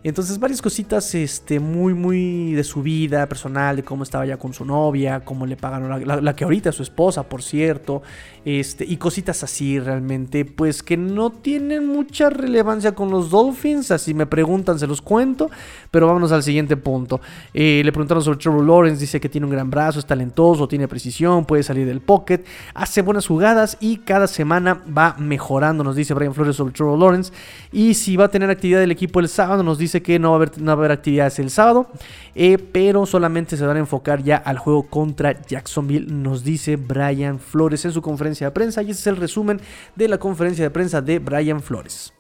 Entonces 0.05 0.38
varias 0.38 0.62
cositas 0.62 1.15
este, 1.15 1.59
muy, 1.59 1.95
muy 1.95 2.53
de 2.53 2.63
su 2.63 2.83
vida 2.83 3.27
personal, 3.27 3.75
de 3.75 3.83
cómo 3.83 4.03
estaba 4.03 4.24
ya 4.24 4.38
con 4.38 4.53
su 4.53 4.63
novia, 4.63 5.21
cómo 5.25 5.47
le 5.47 5.57
pagaron 5.57 6.24
la, 6.24 6.35
que 6.35 6.43
ahorita 6.43 6.69
es 6.69 6.75
su 6.75 6.83
esposa, 6.83 7.24
por 7.24 7.41
cierto, 7.41 8.03
este, 8.45 8.85
y 8.85 8.97
cositas 8.97 9.43
así 9.43 9.79
realmente, 9.79 10.45
pues 10.45 10.83
que 10.83 10.95
no 10.95 11.31
tienen 11.31 11.88
mucha 11.88 12.29
relevancia 12.29 12.91
con 12.91 13.09
los 13.09 13.31
Dolphins, 13.31 13.89
así 13.89 14.13
me 14.13 14.27
preguntan, 14.27 14.77
se 14.77 14.85
los 14.85 15.01
cuento, 15.01 15.50
pero 15.96 16.08
vámonos 16.08 16.34
al 16.34 16.44
siguiente 16.44 16.75
punto. 16.75 17.22
Eh, 17.54 17.82
le 17.86 17.94
preguntaron 17.94 18.22
sobre 18.22 18.38
Trevor 18.38 18.66
Lawrence, 18.66 19.00
dice 19.00 19.22
que 19.22 19.30
tiene 19.30 19.46
un 19.46 19.52
gran 19.54 19.70
brazo, 19.70 19.98
es 20.00 20.06
talentoso, 20.06 20.68
tiene 20.68 20.90
precisión, 20.90 21.46
puede 21.46 21.64
salir 21.64 21.88
del 21.88 22.02
pocket, 22.02 22.44
hace 22.74 23.02
buenas 23.02 23.25
jugadas 23.25 23.78
y 23.80 24.00
cada 24.00 24.28
semana 24.28 24.82
va 24.86 25.16
mejorando, 25.18 25.86
nos 25.86 25.96
dice 25.96 26.14
Brian 26.14 26.34
Flores 26.34 26.58
sobre 26.58 26.74
Trevor 26.74 27.00
Lawrence, 27.00 27.32
y 27.72 27.94
si 27.94 28.18
va 28.18 28.25
a 28.25 28.28
tener 28.28 28.50
actividad 28.50 28.82
del 28.82 28.92
equipo 28.92 29.22
el 29.22 29.30
sábado, 29.30 29.64
nos 29.64 29.78
dice 29.78 30.04
que 30.04 30.20
no 30.20 30.32
va 30.32 30.36
a 30.36 30.38
haber, 30.40 30.60
no 30.60 30.66
va 30.66 30.72
a 30.72 30.75
haber 30.75 30.92
actividades 30.92 31.40
el 31.40 31.50
sábado, 31.50 31.88
eh, 32.36 32.58
pero 32.58 33.06
solamente 33.06 33.56
se 33.56 33.66
van 33.66 33.78
a 33.78 33.80
enfocar 33.80 34.22
ya 34.22 34.36
al 34.36 34.58
juego 34.58 34.84
contra 34.90 35.42
Jacksonville, 35.48 36.08
nos 36.12 36.44
dice 36.44 36.75
Brian 36.75 37.40
Flores 37.40 37.86
en 37.86 37.94
su 37.94 38.02
conferencia 38.02 38.48
de 38.48 38.52
prensa. 38.52 38.84
Y 38.84 38.92
ese 38.92 39.00
es 39.00 39.08
el 39.08 39.16
resumen 39.16 39.62
de 39.96 40.10
la 40.10 40.18
conferencia 40.18 40.66
de 40.66 40.72
prensa 40.72 41.02
de 41.02 41.20
Brian 41.20 41.62
Flores. 41.62 42.12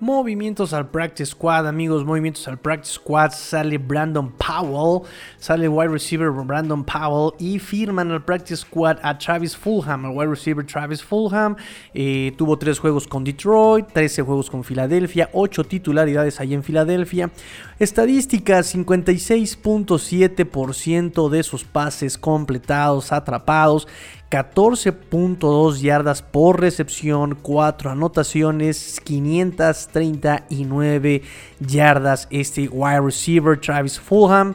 Movimientos 0.00 0.72
al 0.72 0.88
Practice 0.88 1.32
Squad, 1.32 1.68
amigos, 1.68 2.06
movimientos 2.06 2.48
al 2.48 2.58
Practice 2.58 2.94
Squad. 2.94 3.32
Sale 3.32 3.76
Brandon 3.76 4.32
Powell, 4.32 5.02
sale 5.36 5.68
wide 5.68 5.90
receiver 5.90 6.30
Brandon 6.30 6.82
Powell 6.82 7.34
y 7.38 7.58
firman 7.58 8.10
al 8.10 8.24
Practice 8.24 8.62
Squad 8.62 8.96
a 9.02 9.18
Travis 9.18 9.54
Fulham, 9.54 10.06
el 10.06 10.12
wide 10.16 10.30
receiver 10.30 10.64
Travis 10.64 11.02
Fulham. 11.02 11.54
Eh, 11.92 12.32
tuvo 12.38 12.56
tres 12.56 12.78
juegos 12.78 13.06
con 13.06 13.24
Detroit, 13.24 13.88
13 13.92 14.22
juegos 14.22 14.48
con 14.48 14.64
Filadelfia, 14.64 15.28
8 15.34 15.64
titularidades 15.64 16.40
ahí 16.40 16.54
en 16.54 16.62
Filadelfia. 16.62 17.30
Estadísticas: 17.78 18.74
56.7% 18.74 21.28
de 21.28 21.42
sus 21.42 21.64
pases 21.64 22.16
completados, 22.16 23.12
atrapados. 23.12 23.86
14.2 24.30 25.80
yardas 25.80 26.22
por 26.22 26.60
recepción, 26.60 27.36
4 27.42 27.90
anotaciones, 27.90 29.00
539 29.02 31.22
yardas. 31.58 32.28
Este 32.30 32.68
wide 32.68 33.00
receiver 33.00 33.60
Travis 33.60 33.98
Fulham 33.98 34.54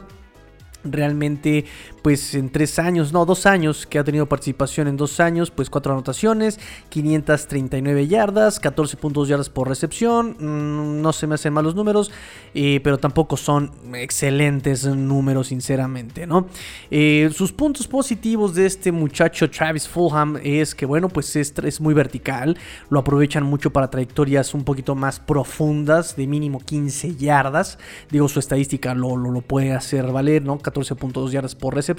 realmente 0.82 1.66
pues 2.06 2.36
en 2.36 2.50
tres 2.50 2.78
años, 2.78 3.12
no, 3.12 3.26
dos 3.26 3.46
años, 3.46 3.84
que 3.84 3.98
ha 3.98 4.04
tenido 4.04 4.26
participación 4.26 4.86
en 4.86 4.96
dos 4.96 5.18
años, 5.18 5.50
pues 5.50 5.68
cuatro 5.68 5.92
anotaciones, 5.92 6.60
539 6.88 8.06
yardas, 8.06 8.62
14.2 8.62 9.26
yardas 9.26 9.50
por 9.50 9.66
recepción, 9.66 10.36
mm, 10.38 11.02
no 11.02 11.12
se 11.12 11.26
me 11.26 11.34
hacen 11.34 11.52
malos 11.52 11.74
números, 11.74 12.12
eh, 12.54 12.78
pero 12.84 12.98
tampoco 12.98 13.36
son 13.36 13.72
excelentes 13.92 14.86
números, 14.86 15.48
sinceramente, 15.48 16.28
¿no? 16.28 16.46
Eh, 16.92 17.28
sus 17.34 17.50
puntos 17.50 17.88
positivos 17.88 18.54
de 18.54 18.66
este 18.66 18.92
muchacho 18.92 19.50
Travis 19.50 19.88
Fulham 19.88 20.38
es 20.44 20.76
que, 20.76 20.86
bueno, 20.86 21.08
pues 21.08 21.34
es, 21.34 21.52
es 21.64 21.80
muy 21.80 21.92
vertical, 21.92 22.56
lo 22.88 23.00
aprovechan 23.00 23.42
mucho 23.42 23.72
para 23.72 23.90
trayectorias 23.90 24.54
un 24.54 24.62
poquito 24.62 24.94
más 24.94 25.18
profundas, 25.18 26.14
de 26.14 26.28
mínimo 26.28 26.60
15 26.60 27.16
yardas, 27.16 27.80
digo, 28.12 28.28
su 28.28 28.38
estadística 28.38 28.94
lo, 28.94 29.16
lo, 29.16 29.32
lo 29.32 29.40
puede 29.40 29.72
hacer 29.72 30.12
valer, 30.12 30.44
¿no? 30.44 30.60
14.2 30.60 31.32
yardas 31.32 31.56
por 31.56 31.74
recepción 31.74 31.95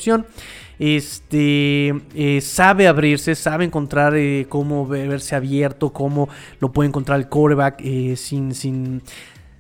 este 0.80 1.96
eh, 2.14 2.42
sabe 2.42 2.88
abrirse, 2.88 3.36
sabe 3.36 3.66
encontrar 3.66 4.16
eh, 4.16 4.46
cómo 4.48 4.88
verse 4.88 5.36
abierto, 5.36 5.92
cómo 5.92 6.30
lo 6.60 6.72
puede 6.72 6.90
encontrar 6.90 7.20
el 7.20 7.28
quarterback 7.28 7.82
eh, 7.84 8.16
sin, 8.16 8.54
sin, 8.54 9.02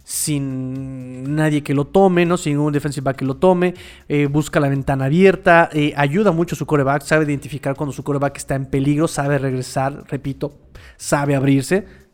sin 0.04 1.36
nadie 1.36 1.64
que 1.64 1.74
lo 1.74 1.86
tome, 1.86 2.26
¿no? 2.26 2.38
sin 2.38 2.60
un 2.60 2.72
defensive 2.72 3.04
back 3.04 3.18
que 3.18 3.26
lo 3.26 3.38
tome, 3.38 3.74
busca 4.30 4.60
la 4.60 4.70
ventana 4.70 5.06
abierta, 5.06 5.70
ayuda 5.96 6.32
mucho 6.32 6.56
su 6.56 6.66
coreback, 6.66 7.02
sabe 7.02 7.26
identificar 7.26 7.76
cuando 7.76 7.94
su 7.94 8.04
coreback 8.04 8.38
está 8.38 8.56
en 8.56 8.68
peligro, 8.68 9.08
sabe 9.08 9.38
regresar, 9.38 10.04
repito, 10.08 10.54
sabe 10.98 11.36
abrirse. 11.36 12.07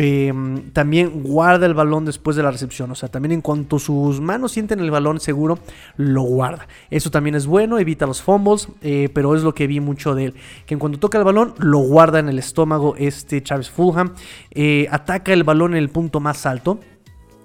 Em, 0.00 0.70
también 0.70 1.24
guarda 1.24 1.66
el 1.66 1.74
balón 1.74 2.04
después 2.04 2.36
de 2.36 2.44
la 2.44 2.52
recepción. 2.52 2.88
O 2.92 2.94
sea, 2.94 3.08
también 3.08 3.32
en 3.32 3.40
cuanto 3.40 3.80
sus 3.80 4.20
manos 4.20 4.52
sienten 4.52 4.78
el 4.78 4.92
balón 4.92 5.18
seguro, 5.18 5.58
lo 5.96 6.22
guarda. 6.22 6.68
Eso 6.88 7.10
también 7.10 7.34
es 7.34 7.48
bueno, 7.48 7.80
evita 7.80 8.06
los 8.06 8.22
fumbles, 8.22 8.68
eh, 8.80 9.08
pero 9.12 9.34
es 9.34 9.42
lo 9.42 9.56
que 9.56 9.66
vi 9.66 9.80
mucho 9.80 10.14
de 10.14 10.26
él. 10.26 10.34
Que 10.66 10.74
en 10.74 10.78
cuanto 10.78 11.00
toca 11.00 11.18
el 11.18 11.24
balón, 11.24 11.52
lo 11.58 11.80
guarda 11.80 12.20
en 12.20 12.28
el 12.28 12.38
estómago 12.38 12.94
este 12.96 13.40
Travis 13.40 13.70
Fulham. 13.70 14.14
Eh, 14.52 14.86
ataca 14.92 15.32
el 15.32 15.42
balón 15.42 15.72
en 15.72 15.78
el 15.78 15.88
punto 15.88 16.20
más 16.20 16.46
alto. 16.46 16.78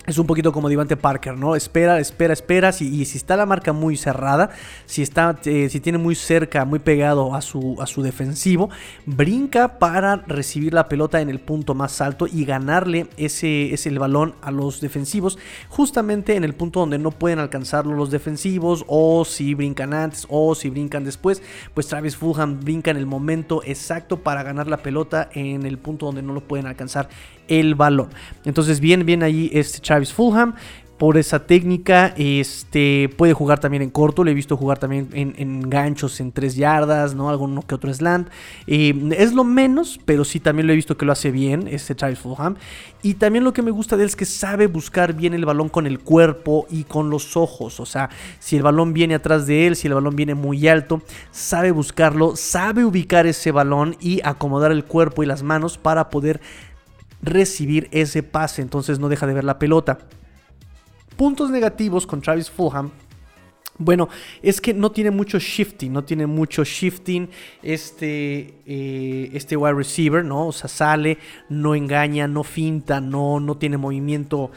Es 0.06 0.18
un 0.18 0.28
poquito 0.28 0.52
como 0.52 0.68
Divante 0.68 0.98
Parker, 0.98 1.38
¿no? 1.38 1.56
Espera, 1.56 1.98
espera, 1.98 2.34
espera. 2.34 2.72
y 2.78 3.06
si 3.06 3.18
está 3.18 3.38
la 3.38 3.46
marca 3.46 3.72
muy 3.72 3.96
cerrada, 3.96 4.50
si, 4.86 5.02
está, 5.02 5.40
eh, 5.46 5.70
si 5.70 5.80
tiene 5.80 5.98
muy 5.98 6.14
cerca, 6.14 6.66
muy 6.66 6.80
pegado 6.80 7.34
a 7.34 7.42
su, 7.42 7.78
a 7.80 7.88
su 7.88 8.02
defensivo, 8.02 8.70
brinca 9.06 9.80
para 9.80 10.18
recibir 10.18 10.74
la 10.74 10.90
pelota 10.90 11.22
en 11.22 11.30
el 11.30 11.40
punto 11.40 11.74
más 11.74 12.02
alto 12.02 12.28
y 12.28 12.44
ganarle 12.44 13.08
ese, 13.16 13.74
ese 13.74 13.88
el 13.88 14.00
balón 14.00 14.36
a 14.42 14.52
los 14.52 14.82
defensivos, 14.82 15.40
justamente 15.70 16.36
en 16.36 16.44
el 16.44 16.54
punto 16.54 16.82
donde 16.82 17.00
no 17.00 17.12
pueden 17.12 17.40
alcanzarlo 17.40 17.96
los 17.96 18.12
defensivos, 18.12 18.84
o 18.88 19.24
si 19.24 19.54
brincan 19.54 19.94
antes, 19.94 20.28
o 20.30 20.54
si 20.54 20.70
brincan 20.70 21.06
después. 21.06 21.42
Pues 21.74 21.88
Travis 21.88 22.18
Fulham 22.18 22.60
brinca 22.60 22.92
en 22.92 22.98
el 22.98 23.06
momento 23.06 23.62
exacto 23.64 24.20
para 24.20 24.44
ganar 24.44 24.68
la 24.68 24.84
pelota 24.84 25.30
en 25.34 25.66
el 25.66 25.78
punto 25.78 26.08
donde 26.08 26.24
no 26.24 26.34
lo 26.34 26.42
pueden 26.42 26.68
alcanzar 26.68 27.08
el 27.48 27.76
balón. 27.76 28.10
Entonces, 28.46 28.80
bien, 28.80 29.06
bien 29.06 29.24
ahí 29.24 29.50
este 29.54 29.80
Travis 29.80 30.14
Fulham 30.14 30.56
por 31.04 31.18
esa 31.18 31.46
técnica. 31.46 32.14
Este 32.16 33.10
puede 33.18 33.34
jugar 33.34 33.60
también 33.60 33.84
en 33.84 33.90
corto. 33.90 34.24
Le 34.24 34.32
he 34.32 34.34
visto 34.34 34.56
jugar 34.56 34.78
también 34.78 35.10
en, 35.12 35.70
ganchos 35.70 36.22
en 36.22 36.32
3 36.32 36.56
yardas, 36.56 37.14
¿no? 37.14 37.30
Alguno 37.30 37.62
que 37.62 37.76
otro 37.76 37.94
slant. 37.94 38.30
es 38.68 39.34
lo 39.34 39.44
menos, 39.44 40.00
pero 40.06 40.24
sí 40.24 40.40
también 40.40 40.66
lo 40.66 40.72
he 40.74 40.78
visto 40.78 40.96
que 40.96 41.06
lo 41.06 41.12
hace 41.12 41.32
bien, 41.32 41.68
este 41.68 41.94
Travis 41.94 42.20
Fulham. 42.20 42.56
Y 43.02 43.16
también 43.16 43.44
lo 43.44 43.52
que 43.52 43.62
me 43.62 43.72
gusta 43.72 43.98
de 43.98 44.04
él 44.04 44.08
es 44.08 44.16
que 44.16 44.24
sabe 44.24 44.68
buscar 44.68 45.14
bien 45.14 45.34
el 45.34 45.44
balón 45.44 45.68
con 45.68 45.88
el 45.88 46.00
cuerpo 46.00 46.68
y 46.70 46.86
con 46.86 47.10
los 47.10 47.36
ojos. 47.36 47.82
O 47.82 47.86
sea, 47.86 48.10
si 48.40 48.56
el 48.56 48.64
balón 48.64 48.94
viene 48.94 49.16
atrás 49.16 49.46
de 49.46 49.68
él, 49.68 49.76
si 49.76 49.88
el 49.88 49.96
balón 49.96 50.16
viene 50.16 50.36
muy 50.36 50.68
alto, 50.70 51.02
sabe 51.32 51.72
buscarlo, 51.72 52.38
sabe 52.38 52.86
ubicar 52.86 53.28
ese 53.28 53.52
balón 53.52 53.98
y 54.00 54.22
acomodar 54.24 54.72
el 54.72 54.86
cuerpo 54.86 55.22
y 55.22 55.26
las 55.26 55.44
manos 55.44 55.78
para 55.78 56.10
poder 56.10 56.40
recibir 57.24 57.88
ese 57.92 58.22
pase, 58.22 58.62
entonces 58.62 59.00
no 59.00 59.10
deja 59.10 59.26
de 59.26 59.34
ver 59.34 59.44
la 59.44 59.58
pelota. 59.58 59.98
Puntos 61.16 61.50
negativos 61.50 62.06
con 62.06 62.22
Travis 62.22 62.50
Fulham. 62.50 62.92
Bueno, 63.80 64.08
es 64.44 64.62
que 64.62 64.72
no 64.74 64.92
tiene 64.92 65.10
mucho 65.10 65.40
shifting, 65.40 65.92
no 65.92 66.04
tiene 66.04 66.28
mucho 66.28 66.64
shifting 66.64 67.28
este, 67.64 68.54
eh, 68.68 69.32
este 69.34 69.58
wide 69.58 69.74
receiver, 69.74 70.24
¿no? 70.24 70.48
O 70.48 70.52
sea, 70.52 70.68
sale, 70.68 71.18
no 71.50 71.74
engaña, 71.74 72.28
no 72.28 72.44
finta, 72.44 73.02
no, 73.02 73.40
no 73.40 73.58
tiene 73.58 73.78
movimiento 73.78 74.52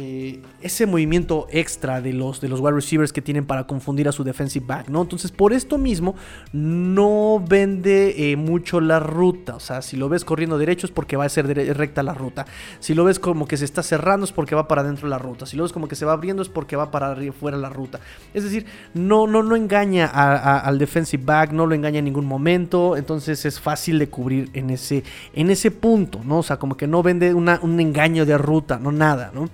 eh, 0.00 0.40
ese 0.62 0.86
movimiento 0.86 1.48
extra 1.50 2.00
de 2.00 2.12
los, 2.12 2.40
de 2.40 2.48
los 2.48 2.60
wide 2.60 2.76
receivers 2.76 3.12
que 3.12 3.20
tienen 3.20 3.46
para 3.46 3.66
confundir 3.66 4.08
a 4.08 4.12
su 4.12 4.22
defensive 4.22 4.64
back, 4.64 4.88
¿no? 4.88 5.02
Entonces, 5.02 5.32
por 5.32 5.52
esto 5.52 5.76
mismo, 5.76 6.14
no 6.52 7.42
vende 7.44 8.30
eh, 8.30 8.36
mucho 8.36 8.80
la 8.80 9.00
ruta. 9.00 9.56
O 9.56 9.60
sea, 9.60 9.82
si 9.82 9.96
lo 9.96 10.08
ves 10.08 10.24
corriendo 10.24 10.56
derecho 10.56 10.86
es 10.86 10.92
porque 10.92 11.16
va 11.16 11.24
a 11.24 11.28
ser 11.28 11.48
recta 11.76 12.04
la 12.04 12.14
ruta. 12.14 12.46
Si 12.78 12.94
lo 12.94 13.04
ves 13.04 13.18
como 13.18 13.48
que 13.48 13.56
se 13.56 13.64
está 13.64 13.82
cerrando 13.82 14.24
es 14.24 14.30
porque 14.30 14.54
va 14.54 14.68
para 14.68 14.82
adentro 14.82 15.08
la 15.08 15.18
ruta. 15.18 15.46
Si 15.46 15.56
lo 15.56 15.64
ves 15.64 15.72
como 15.72 15.88
que 15.88 15.96
se 15.96 16.04
va 16.04 16.12
abriendo 16.12 16.42
es 16.42 16.48
porque 16.48 16.76
va 16.76 16.92
para 16.92 17.16
fuera 17.32 17.56
la 17.56 17.68
ruta. 17.68 17.98
Es 18.34 18.44
decir, 18.44 18.66
no, 18.94 19.26
no, 19.26 19.42
no 19.42 19.56
engaña 19.56 20.06
al 20.06 20.78
defensive 20.78 21.24
back, 21.24 21.50
no 21.50 21.66
lo 21.66 21.74
engaña 21.74 21.98
en 21.98 22.04
ningún 22.04 22.26
momento. 22.26 22.96
Entonces 22.96 23.44
es 23.44 23.58
fácil 23.58 23.98
de 23.98 24.08
cubrir 24.08 24.50
en 24.52 24.70
ese, 24.70 25.02
en 25.32 25.50
ese 25.50 25.72
punto, 25.72 26.20
¿no? 26.24 26.38
O 26.38 26.42
sea, 26.44 26.58
como 26.58 26.76
que 26.76 26.86
no 26.86 27.02
vende 27.02 27.34
un 27.34 27.80
engaño 27.80 28.24
de 28.24 28.38
ruta, 28.38 28.78
no 28.78 28.92
nada, 28.92 29.32
¿no? 29.34 29.48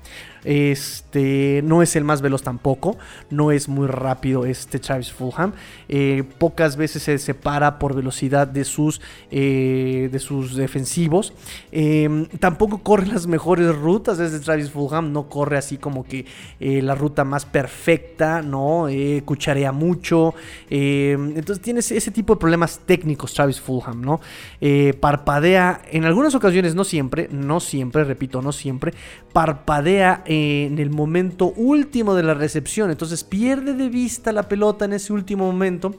Este 0.45 1.63
no 1.65 1.83
es 1.83 1.97
el 1.97 2.05
más 2.05 2.21
veloz 2.21 2.43
tampoco. 2.43 2.97
No 3.31 3.51
es 3.51 3.69
muy 3.69 3.87
rápido 3.87 4.45
este 4.45 4.79
Travis 4.79 5.13
Fulham. 5.13 5.53
Eh, 5.89 6.25
pocas 6.39 6.77
veces 6.77 7.03
se 7.03 7.19
separa 7.19 7.79
por 7.79 7.95
velocidad 7.95 8.47
de 8.47 8.65
sus, 8.65 9.01
eh, 9.31 10.09
de 10.13 10.19
sus 10.19 10.55
defensivos. 10.55 11.33
Em, 11.73 12.27
tampoco 12.39 12.83
corre 12.83 13.07
las 13.07 13.27
mejores 13.27 13.75
rutas 13.75 14.19
desde 14.19 14.41
Travis 14.41 14.71
Fulham. 14.71 15.13
No 15.13 15.29
corre 15.29 15.57
así 15.57 15.79
como 15.79 16.05
que 16.05 16.27
eh, 16.61 16.83
la 16.83 16.95
ruta 16.95 17.25
más 17.25 17.45
perfecta. 17.45 18.43
No 18.43 18.89
cucharea 19.25 19.73
mucho. 19.73 20.35
Em, 20.69 21.37
entonces 21.37 21.61
tiene 21.61 21.81
ese, 21.81 22.11
tipo 22.11 22.35
de 22.35 22.41
problemas 22.41 22.81
técnicos 22.85 23.33
Travis 23.35 23.61
Fulham. 23.61 24.03
¿no? 24.03 24.21
parpadea 25.01 25.83
en 25.91 26.05
algunas 26.05 26.35
ocasiones, 26.35 26.75
no 26.75 26.85
siempre. 26.85 27.29
No 27.31 27.61
siempre, 27.61 28.05
repito, 28.05 28.43
no 28.43 28.53
siempre. 28.53 28.93
Parpadea 29.33 30.23
en 30.27 30.34
el 30.35 30.91
momento 30.91 31.53
último 31.57 32.14
de 32.14 32.23
la 32.23 32.35
recepción. 32.35 32.91
Entonces 32.91 33.25
pierde 33.25 33.75
de 33.75 33.88
vista 33.88 34.33
la 34.33 34.49
pelota 34.49 34.85
en 34.85 34.95
ese 34.95 35.12
último 35.12 35.47
momento. 35.47 35.95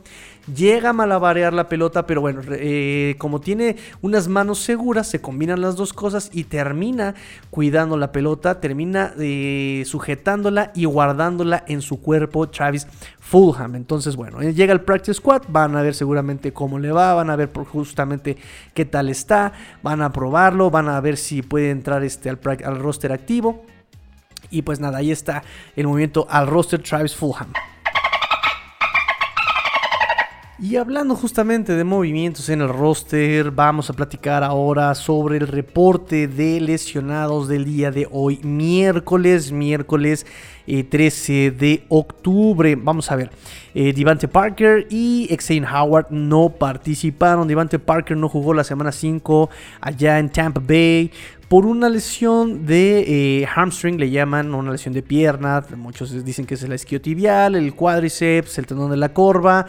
Llega 0.53 0.91
a 0.91 0.93
malabarear 0.93 1.53
la 1.53 1.67
pelota, 1.67 2.05
pero 2.05 2.21
bueno, 2.21 2.41
eh, 2.51 3.15
como 3.17 3.41
tiene 3.41 3.77
unas 4.01 4.27
manos 4.27 4.59
seguras, 4.59 5.07
se 5.07 5.19
combinan 5.19 5.59
las 5.59 5.75
dos 5.75 5.91
cosas 5.91 6.29
y 6.33 6.43
termina 6.43 7.15
cuidando 7.49 7.97
la 7.97 8.11
pelota, 8.11 8.61
termina 8.61 9.13
eh, 9.17 9.81
sujetándola 9.87 10.71
y 10.75 10.85
guardándola 10.85 11.63
en 11.67 11.81
su 11.81 11.99
cuerpo 11.99 12.47
Travis 12.47 12.85
Fulham. 13.19 13.73
Entonces, 13.73 14.15
bueno, 14.15 14.39
eh, 14.39 14.53
llega 14.53 14.71
el 14.71 14.81
practice 14.81 15.15
squad, 15.15 15.41
van 15.47 15.75
a 15.75 15.81
ver 15.81 15.95
seguramente 15.95 16.53
cómo 16.53 16.77
le 16.77 16.91
va, 16.91 17.15
van 17.15 17.31
a 17.31 17.35
ver 17.35 17.49
justamente 17.51 18.37
qué 18.75 18.85
tal 18.85 19.09
está, 19.09 19.51
van 19.81 20.03
a 20.03 20.11
probarlo, 20.11 20.69
van 20.69 20.89
a 20.89 21.01
ver 21.01 21.17
si 21.17 21.41
puede 21.41 21.71
entrar 21.71 22.03
este 22.03 22.29
al 22.29 22.79
roster 22.79 23.11
activo. 23.11 23.65
Y 24.49 24.61
pues 24.61 24.79
nada, 24.79 24.99
ahí 24.99 25.11
está 25.11 25.43
el 25.75 25.87
movimiento 25.87 26.27
al 26.29 26.47
roster 26.47 26.81
Travis 26.81 27.15
Fulham. 27.15 27.51
Y 30.57 30.77
hablando 30.77 31.15
justamente 31.15 31.75
de 31.75 31.83
movimientos 31.83 32.47
en 32.47 32.61
el 32.61 32.69
roster, 32.69 33.51
vamos 33.51 33.89
a 33.89 33.93
platicar 33.93 34.41
ahora 34.41 34.95
sobre 34.95 35.35
el 35.35 35.49
reporte 35.49 36.29
de 36.29 36.61
lesionados 36.61 37.49
del 37.49 37.65
día 37.65 37.91
de 37.91 38.07
hoy, 38.09 38.39
miércoles, 38.41 39.51
miércoles 39.51 40.25
13 40.65 41.45
eh, 41.45 41.51
de 41.51 41.85
octubre. 41.89 42.75
Vamos 42.75 43.11
a 43.11 43.17
ver, 43.17 43.31
eh, 43.73 43.91
Devante 43.91 44.29
Parker 44.29 44.87
y 44.89 45.27
Xavier 45.29 45.65
Howard 45.65 46.07
no 46.09 46.49
participaron. 46.49 47.47
Devante 47.49 47.77
Parker 47.77 48.15
no 48.15 48.29
jugó 48.29 48.53
la 48.53 48.63
semana 48.63 48.93
5 48.93 49.49
allá 49.81 50.19
en 50.19 50.29
Tampa 50.29 50.61
Bay 50.65 51.11
por 51.47 51.65
una 51.65 51.89
lesión 51.89 52.65
de 52.65 53.41
eh, 53.41 53.45
hamstring, 53.45 53.99
le 53.99 54.09
llaman 54.09 54.53
una 54.53 54.71
lesión 54.71 54.93
de 54.93 55.03
pierna. 55.03 55.63
Muchos 55.77 56.25
dicen 56.25 56.45
que 56.45 56.55
es 56.55 56.63
el 56.63 56.73
isquiotibial, 56.73 57.55
el 57.55 57.73
cuádriceps, 57.75 58.57
el 58.57 58.65
tendón 58.65 58.91
de 58.91 58.97
la 58.97 59.13
corva 59.13 59.67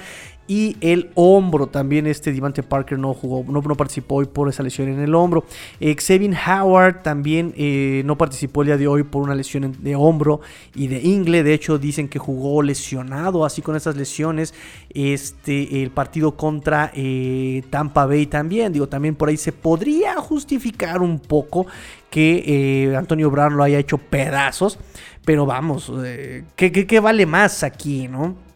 y 0.49 0.77
el 0.81 1.11
hombro. 1.15 1.67
También 1.67 2.07
este 2.07 2.33
Devante 2.33 2.63
Parker 2.63 2.99
no 2.99 3.15
jugó, 3.15 3.45
no, 3.51 3.63
participó 3.75 4.17
hoy 4.17 4.27
por 4.27 4.49
esa 4.49 4.63
lesión 4.63 4.89
en 4.89 5.01
el 5.01 5.15
hombro. 5.15 5.45
Eh, 5.81 5.97
Xavier 5.97 6.35
Howard 6.47 7.03
también 7.03 7.53
eh, 7.57 8.03
no 8.05 8.17
participó 8.17 8.63
el 8.63 8.67
día 8.69 8.77
de 8.77 8.87
hoy 8.87 9.03
por 9.03 9.23
una 9.23 9.35
lesión 9.35 9.77
de 9.81 9.97
hombro 9.97 10.41
y 10.75 10.89
de 10.89 11.01
ingle. 11.01 11.43
De 11.43 11.55
hecho, 11.55 11.79
dicen 11.79 12.09
que 12.09 12.19
jugó 12.19 12.63
lesionado, 12.63 13.45
así 13.45 13.63
con 13.63 13.77
esas 13.77 13.97
lesiones. 13.97 14.55
Este, 14.91 15.83
el 15.83 15.91
partido 15.91 16.37
contra 16.37 16.91
eh, 16.95 17.63
Tampa 17.71 18.07
Bay 18.07 18.27
también. 18.27 18.73
Digo, 18.73 18.89
también 18.89 19.15
por 19.15 19.29
ahí 19.29 19.37
se 19.37 19.53
podría 19.53 20.17
justificar 20.17 21.03
un 21.03 21.19
poco 21.19 21.67
que 22.11 22.95
Antonio 22.97 23.31
Brown 23.31 23.57
lo 23.57 23.63
haya 23.63 23.79
hecho 23.79 23.99
pedazos. 23.99 24.79
Pero 25.25 25.45
vamos, 25.45 25.93
¿qué, 26.55 26.73
qué 26.73 27.01
vale 27.01 27.27
más 27.27 27.65
aquí, 27.65 28.07
no? 28.07 28.47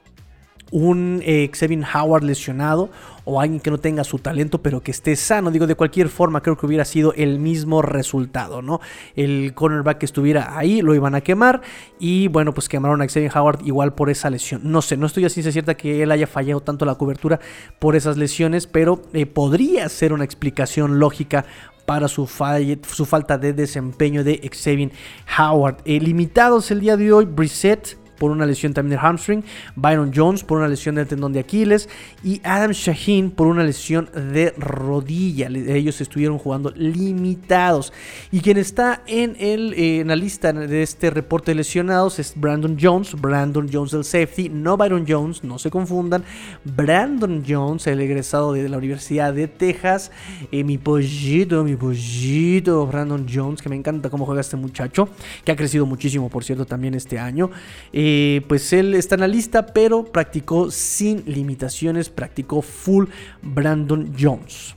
un 0.70 1.20
eh, 1.24 1.50
Xavier 1.52 1.84
Howard 1.94 2.24
lesionado 2.24 2.90
o 3.24 3.40
alguien 3.40 3.60
que 3.60 3.70
no 3.70 3.78
tenga 3.78 4.02
su 4.02 4.18
talento 4.18 4.62
pero 4.62 4.82
que 4.82 4.90
esté 4.90 5.14
sano. 5.16 5.50
Digo, 5.50 5.66
de 5.66 5.74
cualquier 5.74 6.08
forma 6.08 6.42
creo 6.42 6.56
que 6.56 6.66
hubiera 6.66 6.84
sido 6.84 7.12
el 7.14 7.38
mismo 7.38 7.82
resultado, 7.82 8.62
¿no? 8.62 8.80
El 9.14 9.52
cornerback 9.54 9.98
que 9.98 10.06
estuviera 10.06 10.56
ahí 10.56 10.80
lo 10.80 10.94
iban 10.94 11.14
a 11.14 11.20
quemar 11.20 11.60
y 11.98 12.28
bueno, 12.28 12.54
pues 12.54 12.68
quemaron 12.68 13.02
a 13.02 13.08
Xavier 13.08 13.36
Howard 13.36 13.60
igual 13.64 13.94
por 13.94 14.10
esa 14.10 14.30
lesión. 14.30 14.62
No 14.64 14.82
sé, 14.82 14.96
no 14.96 15.06
estoy 15.06 15.24
así 15.24 15.42
se 15.42 15.52
cierta 15.52 15.76
que 15.76 16.02
él 16.02 16.10
haya 16.12 16.26
fallado 16.26 16.60
tanto 16.60 16.84
la 16.84 16.94
cobertura 16.94 17.40
por 17.78 17.96
esas 17.96 18.16
lesiones, 18.16 18.66
pero 18.66 19.02
eh, 19.12 19.26
podría 19.26 19.88
ser 19.88 20.12
una 20.12 20.24
explicación 20.24 20.98
lógica 20.98 21.44
para 21.90 22.06
su, 22.06 22.24
su, 22.24 23.04
falta 23.04 23.36
de 23.36 23.52
desempeño 23.52 24.22
de 24.22 24.48
Xavier 24.48 24.92
Howard. 25.36 25.78
Eh, 25.84 25.98
limitados 25.98 26.70
el 26.70 26.78
día 26.78 26.96
de 26.96 27.12
hoy, 27.12 27.24
Brissett 27.24 27.99
por 28.20 28.32
una 28.32 28.44
lesión 28.44 28.74
también 28.74 28.98
del 28.98 29.06
hamstring, 29.06 29.42
Byron 29.76 30.12
Jones 30.14 30.44
por 30.44 30.58
una 30.58 30.68
lesión 30.68 30.96
del 30.96 31.06
tendón 31.06 31.32
de 31.32 31.40
Aquiles 31.40 31.88
y 32.22 32.42
Adam 32.44 32.72
Shaheen 32.72 33.30
por 33.30 33.46
una 33.46 33.64
lesión 33.64 34.10
de 34.12 34.52
rodilla. 34.58 35.48
Ellos 35.48 36.02
estuvieron 36.02 36.36
jugando 36.36 36.70
limitados. 36.76 37.94
Y 38.30 38.40
quien 38.40 38.58
está 38.58 39.02
en, 39.06 39.36
el, 39.40 39.72
eh, 39.72 40.00
en 40.00 40.08
la 40.08 40.16
lista 40.16 40.52
de 40.52 40.82
este 40.82 41.08
reporte 41.08 41.52
de 41.52 41.54
lesionados 41.54 42.18
es 42.18 42.34
Brandon 42.36 42.76
Jones, 42.78 43.18
Brandon 43.18 43.66
Jones 43.72 43.92
del 43.92 44.04
safety, 44.04 44.50
no 44.50 44.76
Byron 44.76 45.06
Jones, 45.08 45.42
no 45.42 45.58
se 45.58 45.70
confundan. 45.70 46.22
Brandon 46.62 47.42
Jones, 47.48 47.86
el 47.86 48.02
egresado 48.02 48.52
de 48.52 48.68
la 48.68 48.76
Universidad 48.76 49.32
de 49.32 49.48
Texas, 49.48 50.10
eh, 50.52 50.62
mi 50.62 50.76
pollito, 50.76 51.64
mi 51.64 51.74
pollito, 51.74 52.86
Brandon 52.86 53.26
Jones, 53.32 53.62
que 53.62 53.70
me 53.70 53.76
encanta 53.76 54.10
cómo 54.10 54.26
juega 54.26 54.42
este 54.42 54.58
muchacho, 54.58 55.08
que 55.42 55.52
ha 55.52 55.56
crecido 55.56 55.86
muchísimo, 55.86 56.28
por 56.28 56.44
cierto, 56.44 56.66
también 56.66 56.92
este 56.92 57.18
año. 57.18 57.50
Eh, 57.94 58.09
eh, 58.12 58.40
pues 58.48 58.72
él 58.72 58.94
está 58.94 59.14
en 59.14 59.20
la 59.20 59.28
lista, 59.28 59.66
pero 59.66 60.04
practicó 60.04 60.72
sin 60.72 61.22
limitaciones, 61.26 62.08
practicó 62.08 62.60
full 62.60 63.06
Brandon 63.40 64.12
Jones. 64.18 64.74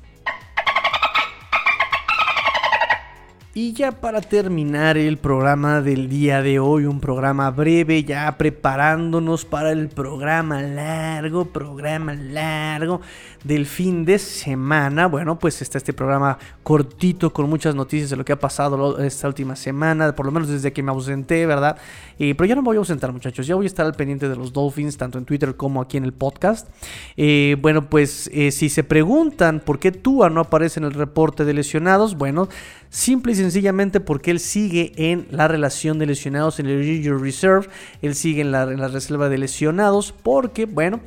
Y 3.55 3.73
ya 3.73 3.91
para 3.91 4.19
terminar 4.19 4.97
el 4.97 5.17
programa 5.17 5.81
del 5.81 6.09
día 6.09 6.41
de 6.41 6.57
hoy, 6.57 6.85
un 6.85 6.99
programa 6.99 7.51
breve, 7.51 8.03
ya 8.03 8.35
preparándonos 8.35 9.45
para 9.45 9.71
el 9.71 9.89
programa 9.89 10.63
largo, 10.63 11.45
programa 11.45 12.15
largo 12.15 13.01
del 13.43 13.67
fin 13.67 14.05
de 14.05 14.17
semana. 14.17 15.05
Bueno, 15.05 15.37
pues 15.37 15.61
está 15.61 15.77
este 15.77 15.93
programa 15.93 16.39
cortito 16.63 17.31
con 17.31 17.47
muchas 17.47 17.75
noticias 17.75 18.09
de 18.09 18.15
lo 18.15 18.25
que 18.25 18.33
ha 18.33 18.39
pasado 18.39 18.97
esta 18.97 19.27
última 19.27 19.55
semana, 19.55 20.15
por 20.15 20.25
lo 20.25 20.31
menos 20.31 20.49
desde 20.49 20.73
que 20.73 20.81
me 20.81 20.89
ausenté, 20.89 21.45
¿verdad? 21.45 21.77
Eh, 22.17 22.33
pero 22.33 22.47
ya 22.47 22.55
no 22.55 22.63
me 22.63 22.67
voy 22.67 22.77
a 22.77 22.79
ausentar, 22.79 23.11
muchachos, 23.11 23.45
ya 23.45 23.53
voy 23.53 23.65
a 23.65 23.67
estar 23.67 23.85
al 23.85 23.93
pendiente 23.93 24.29
de 24.29 24.35
los 24.35 24.51
Dolphins, 24.51 24.97
tanto 24.97 25.19
en 25.19 25.25
Twitter 25.25 25.55
como 25.55 25.79
aquí 25.79 25.97
en 25.97 26.05
el 26.05 26.13
podcast. 26.13 26.69
Eh, 27.17 27.55
bueno, 27.61 27.87
pues 27.87 28.31
eh, 28.33 28.49
si 28.49 28.69
se 28.69 28.83
preguntan 28.83 29.59
por 29.59 29.77
qué 29.77 29.91
Tua 29.91 30.31
no 30.31 30.41
aparece 30.41 30.79
en 30.79 30.85
el 30.85 30.93
reporte 30.93 31.45
de 31.45 31.53
lesionados, 31.53 32.17
bueno, 32.17 32.49
simple 32.93 33.31
y 33.31 33.35
sencillamente 33.35 33.99
porque 33.99 34.29
él 34.29 34.39
sigue 34.39 34.91
en 34.95 35.25
la 35.31 35.47
relación 35.47 35.97
de 35.97 36.05
lesionados 36.05 36.59
en 36.59 36.67
el 36.67 36.87
Injury 36.87 37.19
Reserve, 37.19 37.67
él 38.03 38.13
sigue 38.13 38.41
en 38.41 38.51
la, 38.51 38.67
reserva 38.87 39.29
de 39.29 39.39
lesionados 39.39 40.13
porque, 40.21 40.65
bueno, 40.65 40.99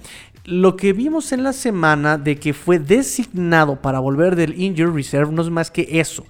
lo 0.44 0.75
que 0.75 0.92
vimos 0.92 1.31
en 1.31 1.44
la 1.44 1.53
semana 1.53 2.18
de 2.18 2.37
que 2.40 2.55
fue 2.55 2.81
designado 2.81 3.81
para 3.81 4.01
volver 4.01 4.35
del 4.35 4.61
Injury 4.61 4.92
Reserve 4.92 5.33
no 5.33 5.42
es 5.42 5.51
más 5.51 5.70
que 5.70 6.01
eso. 6.01 6.27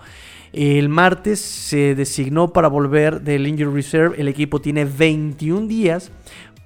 El 0.53 0.91
martes 0.91 1.41
se 1.41 1.95
designó 1.95 2.53
para 2.53 2.69
volver 2.69 3.23
del 3.23 3.47
Injury 3.47 3.73
Reserve. 3.73 4.21
El 4.21 4.29
equipo 4.29 4.61
tiene 4.61 4.85
21 4.85 5.69
días 5.69 6.13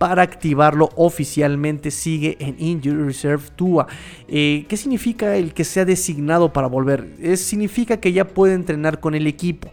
para 0.01 0.23
activarlo 0.23 0.89
oficialmente 0.97 1.91
sigue 1.91 2.39
en 2.41 2.57
Injury 2.59 3.05
Reserve 3.05 3.45
Tua. 3.55 3.87
Eh, 4.29 4.65
¿Qué 4.67 4.79
significa 4.79 5.37
el 5.37 5.53
que 5.53 5.63
sea 5.63 5.85
designado 5.85 6.55
para 6.55 6.69
volver? 6.69 7.37
Significa 7.37 7.99
que 7.99 8.15
ya 8.15 8.27
puede 8.27 8.55
entrenar 8.55 9.01
con 9.01 9.15
el 9.15 9.27
equipo 9.27 9.71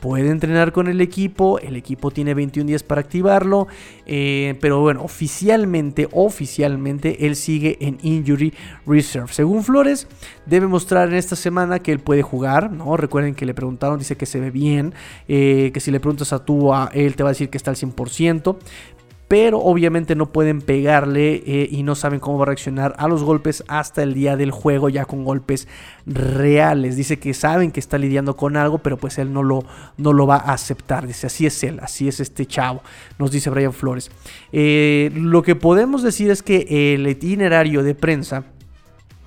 puede 0.00 0.30
entrenar 0.30 0.72
con 0.72 0.88
el 0.88 1.00
equipo, 1.00 1.58
el 1.58 1.76
equipo 1.76 2.10
tiene 2.10 2.34
21 2.34 2.66
días 2.66 2.82
para 2.82 3.02
activarlo, 3.02 3.68
eh, 4.06 4.56
pero 4.60 4.80
bueno, 4.80 5.02
oficialmente, 5.02 6.08
oficialmente 6.12 7.26
él 7.26 7.36
sigue 7.36 7.76
en 7.80 7.98
Injury 8.02 8.54
Reserve. 8.86 9.32
Según 9.32 9.62
Flores, 9.62 10.08
debe 10.46 10.66
mostrar 10.66 11.08
en 11.08 11.14
esta 11.14 11.36
semana 11.36 11.78
que 11.80 11.92
él 11.92 12.00
puede 12.00 12.22
jugar, 12.22 12.72
¿no? 12.72 12.96
Recuerden 12.96 13.34
que 13.34 13.46
le 13.46 13.54
preguntaron, 13.54 13.98
dice 13.98 14.16
que 14.16 14.26
se 14.26 14.40
ve 14.40 14.50
bien, 14.50 14.94
eh, 15.28 15.70
que 15.72 15.80
si 15.80 15.90
le 15.90 16.00
preguntas 16.00 16.32
a 16.32 16.44
Tua, 16.44 16.90
él 16.94 17.14
te 17.14 17.22
va 17.22 17.28
a 17.28 17.32
decir 17.32 17.50
que 17.50 17.58
está 17.58 17.70
al 17.70 17.76
100%, 17.76 18.56
pero 19.30 19.60
obviamente 19.60 20.16
no 20.16 20.32
pueden 20.32 20.60
pegarle 20.60 21.44
eh, 21.46 21.68
y 21.70 21.84
no 21.84 21.94
saben 21.94 22.18
cómo 22.18 22.36
va 22.38 22.42
a 22.42 22.46
reaccionar 22.46 22.96
a 22.98 23.06
los 23.06 23.22
golpes 23.22 23.62
hasta 23.68 24.02
el 24.02 24.12
día 24.12 24.36
del 24.36 24.50
juego 24.50 24.88
ya 24.88 25.04
con 25.04 25.22
golpes 25.22 25.68
reales. 26.04 26.96
Dice 26.96 27.20
que 27.20 27.32
saben 27.32 27.70
que 27.70 27.78
está 27.78 27.96
lidiando 27.96 28.34
con 28.34 28.56
algo, 28.56 28.78
pero 28.78 28.96
pues 28.96 29.18
él 29.18 29.32
no 29.32 29.44
lo, 29.44 29.62
no 29.98 30.12
lo 30.12 30.26
va 30.26 30.34
a 30.34 30.52
aceptar. 30.52 31.06
Dice, 31.06 31.28
así 31.28 31.46
es 31.46 31.62
él, 31.62 31.78
así 31.80 32.08
es 32.08 32.18
este 32.18 32.44
chavo, 32.44 32.82
nos 33.20 33.30
dice 33.30 33.50
Brian 33.50 33.72
Flores. 33.72 34.10
Eh, 34.50 35.12
lo 35.14 35.44
que 35.44 35.54
podemos 35.54 36.02
decir 36.02 36.28
es 36.32 36.42
que 36.42 36.94
el 36.94 37.06
itinerario 37.06 37.84
de 37.84 37.94
prensa 37.94 38.46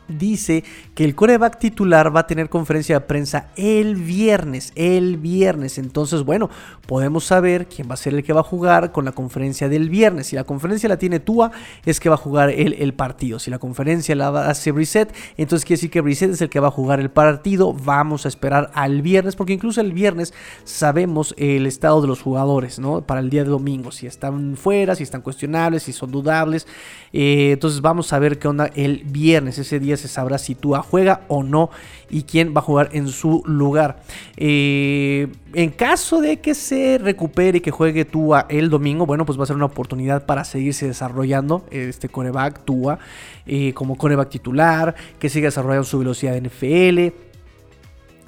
dice 0.08 0.64
que 0.96 1.04
el 1.06 1.16
coreback 1.16 1.60
titular 1.60 2.16
va 2.16 2.22
a 2.22 2.28
tener 2.28 2.50
conferencia 2.50 3.00
de 3.00 3.06
prensa 3.06 3.48
el 3.56 3.96
viernes, 3.96 4.72
el 4.76 5.18
viernes. 5.18 5.78
Entonces, 5.78 6.24
bueno, 6.24 6.50
podemos 6.88 7.26
saber 7.26 7.68
quién 7.68 7.90
va 7.90 7.94
a 7.94 7.98
ser 7.98 8.14
el 8.14 8.24
que 8.24 8.34
va 8.34 8.42
a 8.42 8.44
jugar 8.44 8.92
con 8.92 9.06
la 9.06 9.12
conferencia 9.12 9.70
del 9.70 9.90
viernes. 9.90 10.28
Si 10.28 10.36
la 10.36 10.44
conferencia 10.44 10.90
la 10.90 10.98
tiene 10.98 11.20
Tua, 11.20 11.52
es 11.86 12.00
que 12.00 12.10
va 12.10 12.16
a 12.16 12.18
jugar 12.18 12.50
el, 12.50 12.94
partido. 12.94 13.40
Si 13.40 13.50
la 13.50 13.60
conferencia 13.60 14.16
la 14.16 14.50
hace 14.50 14.72
Reset, 14.72 15.14
entonces 15.38 15.66
quiere 15.66 15.78
decir 15.78 15.90
que 15.90 16.02
Reset 16.02 16.32
es 16.32 16.42
el 16.42 16.50
que 16.50 16.60
va 16.60 16.68
a 16.68 16.72
jugar 16.72 17.00
el 17.00 17.10
partido. 17.10 17.74
Vamos 17.74 18.26
a 18.26 18.28
esperar 18.28 18.72
al 18.74 19.02
viernes, 19.02 19.36
porque 19.36 19.54
incluso 19.54 19.82
el 19.82 19.94
viernes 19.94 20.34
sabemos 20.64 21.34
el 21.38 21.66
estado 21.66 22.02
de 22.02 22.08
los 22.08 22.22
jugadores, 22.22 22.80
¿no? 22.80 23.02
Para 23.02 23.20
el 23.20 23.30
día 23.30 23.44
de 23.44 23.50
domingo, 23.50 23.92
si 23.92 24.08
están 24.08 24.56
fuera, 24.56 24.96
si 24.96 25.04
están 25.04 25.22
cuestionables, 25.22 25.84
si 25.84 25.94
son 25.94 26.12
dudables. 26.12 26.68
Eh, 27.12 27.52
entonces 27.54 27.82
vamos 27.82 28.12
a 28.14 28.20
ver 28.20 28.40
qué 28.40 28.48
onda 28.48 28.70
el 28.76 29.04
viernes. 29.06 29.58
Ese 29.58 29.80
día 29.80 29.93
se 29.98 30.08
sabrá 30.08 30.38
si 30.38 30.56
Tua 30.56 30.82
juega 30.82 31.22
o 31.28 31.44
no 31.44 31.70
y 32.10 32.24
quién 32.24 32.54
va 32.56 32.60
a 32.60 32.64
jugar 32.64 32.90
en 32.94 33.08
su 33.08 33.44
lugar. 33.46 34.02
Eh, 34.38 35.28
en 35.54 35.72
caso 35.72 36.22
de 36.22 36.40
que 36.40 36.56
se 36.56 36.98
recupere 36.98 37.60
y 37.60 37.62
que 37.62 37.72
juegue 37.72 38.06
Tua 38.06 38.46
el 38.50 38.70
domingo, 38.70 39.06
bueno, 39.06 39.26
pues 39.26 39.40
va 39.40 39.44
a 39.44 39.48
ser 39.48 39.56
una 39.56 39.66
oportunidad 39.66 40.26
para 40.26 40.44
seguirse 40.44 40.88
desarrollando 40.88 41.66
este 41.72 42.10
coreback 42.10 42.64
Tua 42.66 43.00
eh, 43.46 43.74
como 43.74 43.98
coreback 43.98 44.30
titular, 44.30 44.96
que 45.20 45.30
siga 45.30 45.48
desarrollando 45.48 45.84
su 45.84 46.00
velocidad 46.00 46.34
de 46.34 46.42
NFL 46.42 47.33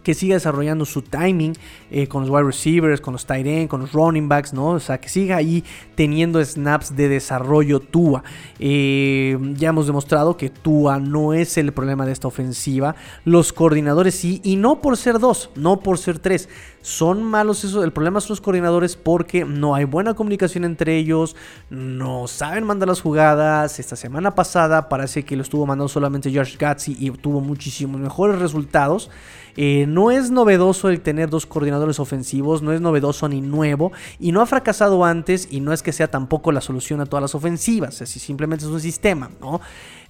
que 0.05 0.13
siga 0.13 0.35
desarrollando 0.35 0.85
su 0.85 1.01
timing 1.01 1.53
eh, 1.89 2.07
con 2.07 2.21
los 2.21 2.29
wide 2.29 2.43
receivers, 2.43 3.01
con 3.01 3.13
los 3.13 3.25
tight 3.25 3.47
end, 3.47 3.67
con 3.67 3.81
los 3.81 3.91
running 3.91 4.29
backs, 4.29 4.53
¿no? 4.53 4.67
O 4.67 4.79
sea, 4.79 4.99
que 4.99 5.09
siga 5.09 5.37
ahí 5.37 5.63
teniendo 5.95 6.45
snaps 6.45 6.95
de 6.95 7.09
desarrollo 7.09 7.79
Tua. 7.79 8.23
Eh, 8.59 9.35
ya 9.55 9.69
hemos 9.69 9.87
demostrado 9.87 10.37
que 10.37 10.51
Tua 10.51 10.99
no 10.99 11.33
es 11.33 11.57
el 11.57 11.73
problema 11.73 12.05
de 12.05 12.11
esta 12.11 12.27
ofensiva. 12.27 12.95
Los 13.25 13.51
coordinadores 13.51 14.13
sí, 14.13 14.41
y 14.43 14.57
no 14.57 14.79
por 14.79 14.95
ser 14.95 15.17
dos, 15.17 15.49
no 15.55 15.79
por 15.79 15.97
ser 15.97 16.19
tres. 16.19 16.49
Son 16.81 17.23
malos 17.23 17.63
eso. 17.63 17.83
El 17.83 17.91
problema 17.91 18.21
son 18.21 18.33
los 18.33 18.41
coordinadores 18.41 18.95
porque 18.95 19.43
no 19.43 19.73
hay 19.73 19.85
buena 19.85 20.13
comunicación 20.13 20.65
entre 20.65 20.97
ellos, 20.97 21.35
no 21.71 22.27
saben 22.27 22.63
mandar 22.63 22.89
las 22.89 23.01
jugadas. 23.01 23.79
Esta 23.79 23.95
semana 23.95 24.35
pasada 24.35 24.87
parece 24.87 25.25
que 25.25 25.35
lo 25.35 25.41
estuvo 25.41 25.65
mandando 25.65 25.89
solamente 25.89 26.31
Josh 26.31 26.57
Gatzi 26.59 26.95
y 26.99 27.09
tuvo 27.09 27.41
muchísimos 27.41 27.99
mejores 27.99 28.37
resultados. 28.37 29.09
Eh, 29.57 29.85
no 29.87 30.11
es 30.11 30.31
novedoso 30.31 30.89
el 30.89 31.01
tener 31.01 31.29
dos 31.29 31.45
coordinadores 31.45 31.99
ofensivos, 31.99 32.61
no 32.61 32.73
es 32.73 32.81
novedoso 32.81 33.29
ni 33.29 33.41
nuevo 33.41 33.91
y 34.19 34.31
no 34.31 34.41
ha 34.41 34.45
fracasado 34.45 35.05
antes 35.05 35.47
y 35.49 35.61
no 35.61 35.71
es 35.71 35.81
que 35.81 35.93
sea 35.93 36.09
tampoco 36.09 36.51
la 36.51 36.61
solución 36.61 37.01
a 37.01 37.05
todas 37.05 37.21
las 37.21 37.35
ofensivas, 37.35 38.01
así 38.01 38.19
simplemente 38.19 38.65
es 38.65 38.71
un 38.71 38.81
sistema, 38.81 39.29
¿no? 39.39 39.61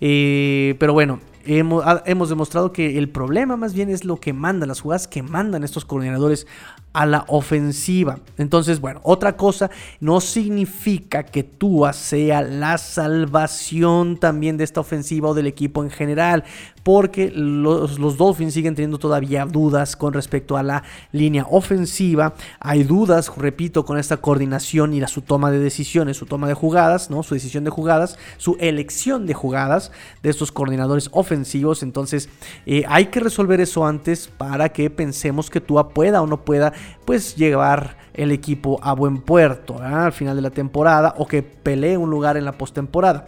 Eh, 0.02 0.76
pero 0.80 0.94
bueno, 0.94 1.20
hemos, 1.46 2.30
demostrado 2.30 2.72
que 2.72 2.98
el 2.98 3.10
problema 3.10 3.56
más 3.58 3.74
bien 3.74 3.90
es 3.90 4.04
lo 4.04 4.20
que 4.20 4.34
mandan, 4.34 4.70
las 4.70 4.82
jugadas 4.82 5.08
que 5.08 5.24
mandan 5.24 5.64
estos 5.64 5.86
coordinadores 5.86 6.48
a 6.96 7.06
la 7.06 7.26
ofensiva. 7.28 8.20
Entonces, 8.38 8.80
bueno, 8.80 9.02
otra 9.04 9.36
cosa 9.36 9.70
no 10.00 10.22
significa 10.22 11.24
que 11.24 11.44
Tua 11.44 11.92
sea 11.92 12.42
la 12.42 12.78
salvación 12.78 14.18
también 14.18 14.56
de 14.56 14.64
esta 14.64 14.80
ofensiva 14.80 15.28
o 15.28 15.34
del 15.34 15.46
equipo 15.46 15.84
en 15.84 15.90
general, 15.90 16.46
porque 16.84 17.32
los, 17.36 18.00
los, 18.00 18.16
Dolphins 18.16 18.54
siguen 18.54 18.76
teniendo 18.76 18.98
todavía 18.98 19.46
dudas 19.46 19.98
con 19.98 20.14
respecto 20.14 20.56
a 20.56 20.64
la 20.64 20.84
línea 21.12 21.46
ofensiva. 21.50 22.36
Hay 22.60 22.84
dudas, 22.84 23.30
repito, 23.36 23.84
con 23.84 23.98
esta 23.98 24.18
coordinación 24.18 24.94
y 24.94 25.02
la, 25.02 25.08
su 25.08 25.22
toma 25.22 25.52
de 25.52 25.60
decisiones, 25.60 26.16
su 26.16 26.28
toma 26.28 26.48
de 26.48 26.54
jugadas, 26.54 27.10
¿no? 27.10 27.24
Su 27.24 27.34
decisión 27.34 27.66
de 27.66 27.72
jugadas, 27.72 28.18
su 28.38 28.56
elección 28.60 29.26
de 29.26 29.34
jugadas 29.34 29.92
de 30.24 30.30
estos 30.30 30.54
coordinadores 30.54 31.10
ofensivos. 31.12 31.84
Entonces, 31.84 32.30
eh, 32.66 32.84
hay 32.88 33.08
que 33.08 33.20
resolver 33.20 33.60
eso 33.60 33.86
antes 33.86 34.30
para 34.30 34.70
que 34.70 34.90
pensemos 34.90 35.50
que 35.50 35.60
Tua 35.60 35.90
pueda 35.90 36.22
o 36.22 36.28
no 36.28 36.46
pueda 36.46 36.72
pues 37.06 37.36
llevar 37.36 37.98
el 38.14 38.32
equipo 38.32 38.80
a 38.82 38.94
buen 38.94 39.18
puerto 39.18 39.80
al 39.82 40.12
final 40.12 40.36
de 40.36 40.42
la 40.42 40.50
temporada 40.50 41.14
o 41.18 41.28
que 41.28 41.44
pelee 41.44 41.98
un 41.98 42.10
lugar 42.10 42.38
en 42.38 42.46
la 42.46 42.54
postemporada. 42.54 43.26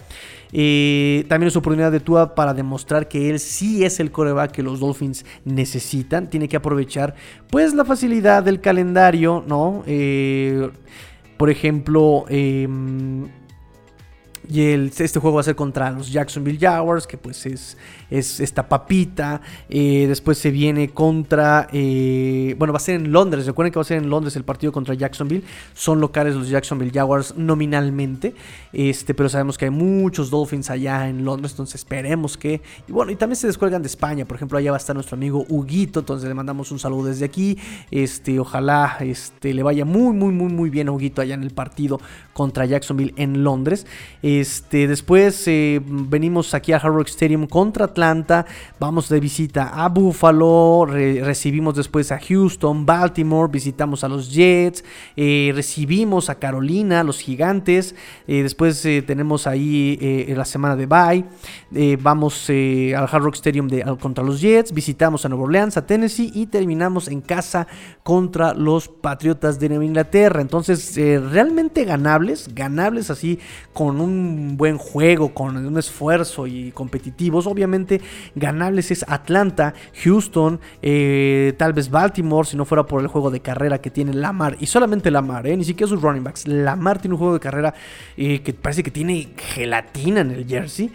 Eh, 0.53 1.25
también 1.27 1.49
es 1.49 1.55
oportunidad 1.55 1.91
de 1.91 1.99
Tua 1.99 2.33
para 2.33 2.53
demostrar 2.53 3.07
que 3.07 3.29
él 3.29 3.39
sí 3.39 3.83
es 3.83 3.99
el 3.99 4.11
coreback 4.11 4.51
que 4.51 4.63
los 4.63 4.79
Dolphins 4.79 5.25
necesitan. 5.43 6.29
Tiene 6.29 6.47
que 6.47 6.55
aprovechar 6.55 7.15
pues 7.49 7.73
la 7.73 7.85
facilidad 7.85 8.43
del 8.43 8.61
calendario, 8.61 9.43
¿no? 9.45 9.83
Eh, 9.85 10.69
por 11.37 11.49
ejemplo, 11.49 12.25
em, 12.29 13.27
y 14.49 14.61
este 14.61 15.19
juego 15.19 15.35
va 15.35 15.41
a 15.41 15.43
ser 15.43 15.55
contra 15.55 15.91
los 15.91 16.11
Jacksonville 16.11 16.57
Jaguars, 16.59 17.05
que 17.05 17.17
pues 17.17 17.45
es, 17.45 17.77
es 18.09 18.39
esta 18.39 18.67
papita. 18.69 19.41
Eh, 19.69 20.05
después 20.07 20.37
se 20.37 20.51
viene 20.51 20.89
contra, 20.89 21.67
eh, 21.71 22.55
bueno, 22.57 22.73
va 22.73 22.77
a 22.77 22.81
ser 22.81 22.95
en 22.95 23.11
Londres. 23.11 23.45
Recuerden 23.45 23.71
que 23.71 23.79
va 23.79 23.81
a 23.81 23.85
ser 23.85 23.97
en 23.97 24.09
Londres 24.09 24.35
el 24.35 24.43
partido 24.43 24.71
contra 24.71 24.93
Jacksonville. 24.93 25.43
Son 25.73 25.99
locales 25.99 26.35
los 26.35 26.49
Jacksonville 26.49 26.91
Jaguars 26.93 27.35
nominalmente, 27.37 28.35
este, 28.73 29.13
pero 29.13 29.29
sabemos 29.29 29.57
que 29.57 29.65
hay 29.65 29.71
muchos 29.71 30.29
Dolphins 30.29 30.69
allá 30.69 31.09
en 31.09 31.25
Londres, 31.25 31.51
entonces 31.51 31.75
esperemos 31.75 32.37
que... 32.37 32.61
Y 32.87 32.91
bueno, 32.91 33.11
y 33.11 33.15
también 33.15 33.37
se 33.37 33.47
descuelgan 33.47 33.81
de 33.81 33.87
España. 33.87 34.25
Por 34.25 34.35
ejemplo, 34.35 34.57
allá 34.57 34.71
va 34.71 34.77
a 34.77 34.79
estar 34.79 34.95
nuestro 34.95 35.15
amigo 35.15 35.45
Huguito, 35.49 35.99
entonces 35.99 36.27
le 36.27 36.33
mandamos 36.33 36.71
un 36.71 36.79
saludo 36.79 37.07
desde 37.07 37.25
aquí. 37.25 37.57
Este, 37.91 38.39
ojalá 38.39 38.97
este, 39.01 39.53
le 39.53 39.63
vaya 39.63 39.85
muy, 39.85 40.15
muy, 40.15 40.33
muy, 40.33 40.51
muy 40.51 40.69
bien 40.69 40.87
a 40.87 40.91
Huguito 40.91 41.21
allá 41.21 41.35
en 41.35 41.43
el 41.43 41.51
partido 41.51 41.99
contra 42.33 42.65
Jacksonville 42.65 43.13
en 43.17 43.43
Londres. 43.43 43.85
Este, 44.21 44.87
después 44.87 45.47
eh, 45.47 45.81
venimos 45.83 46.53
aquí 46.53 46.71
a 46.71 46.77
Hard 46.77 47.07
Stadium 47.07 47.47
contra 47.47 47.87
Atlanta, 47.97 48.45
vamos 48.79 49.09
de 49.09 49.19
visita 49.19 49.69
a 49.69 49.89
Buffalo, 49.89 50.85
recibimos 50.85 51.73
después 51.73 52.11
a 52.11 52.19
Houston, 52.19 52.85
Baltimore, 52.85 53.51
visitamos 53.51 54.03
a 54.03 54.07
los 54.07 54.31
Jets, 54.31 54.83
eh, 55.15 55.51
recibimos 55.55 56.29
a 56.29 56.35
Carolina, 56.35 57.03
los 57.03 57.19
Gigantes, 57.19 57.95
eh, 58.27 58.43
después 58.43 58.83
tenemos 59.07 59.47
ahí 59.47 59.97
la 60.29 60.45
semana 60.45 60.75
de 60.75 60.85
bye, 60.85 61.97
vamos 61.99 62.47
al 62.51 63.07
Hard 63.11 63.23
Rock 63.23 63.35
Stadium 63.35 63.67
contra 63.99 64.23
los 64.23 64.41
Jets, 64.41 64.71
visitamos 64.71 65.25
a 65.25 65.29
Nueva 65.29 65.45
Orleans, 65.45 65.75
a 65.77 65.87
Tennessee 65.87 66.31
y 66.35 66.45
terminamos 66.45 67.07
en 67.07 67.21
casa 67.21 67.65
contra 68.03 68.53
los 68.53 68.89
Patriotas 68.89 69.59
de 69.59 69.69
Nueva 69.69 69.85
Inglaterra. 69.85 70.41
Entonces, 70.41 70.95
realmente 70.95 71.83
ganables, 71.83 72.53
ganables 72.53 73.09
así 73.09 73.39
con 73.73 73.99
un 73.99 74.55
buen 74.55 74.77
juego, 74.77 75.33
con 75.33 75.57
un 75.57 75.77
esfuerzo 75.79 76.45
y 76.45 76.71
competitivos, 76.71 77.47
obviamente 77.47 77.86
ganables 78.35 78.91
es 78.91 79.05
Atlanta, 79.07 79.73
Houston, 80.03 80.59
eh, 80.81 81.53
tal 81.57 81.73
vez 81.73 81.89
Baltimore, 81.89 82.47
si 82.47 82.57
no 82.57 82.65
fuera 82.65 82.85
por 82.85 83.01
el 83.01 83.07
juego 83.07 83.31
de 83.31 83.39
carrera 83.39 83.79
que 83.79 83.89
tiene 83.89 84.13
Lamar, 84.13 84.57
y 84.59 84.65
solamente 84.65 85.11
Lamar, 85.11 85.47
eh, 85.47 85.57
ni 85.57 85.63
siquiera 85.63 85.89
sus 85.89 86.01
running 86.01 86.23
backs. 86.23 86.47
Lamar 86.47 86.99
tiene 86.99 87.15
un 87.15 87.19
juego 87.19 87.33
de 87.33 87.39
carrera 87.39 87.73
eh, 88.15 88.41
que 88.41 88.53
parece 88.53 88.83
que 88.83 88.91
tiene 88.91 89.29
gelatina 89.37 90.21
en 90.21 90.31
el 90.31 90.47
jersey. 90.47 90.91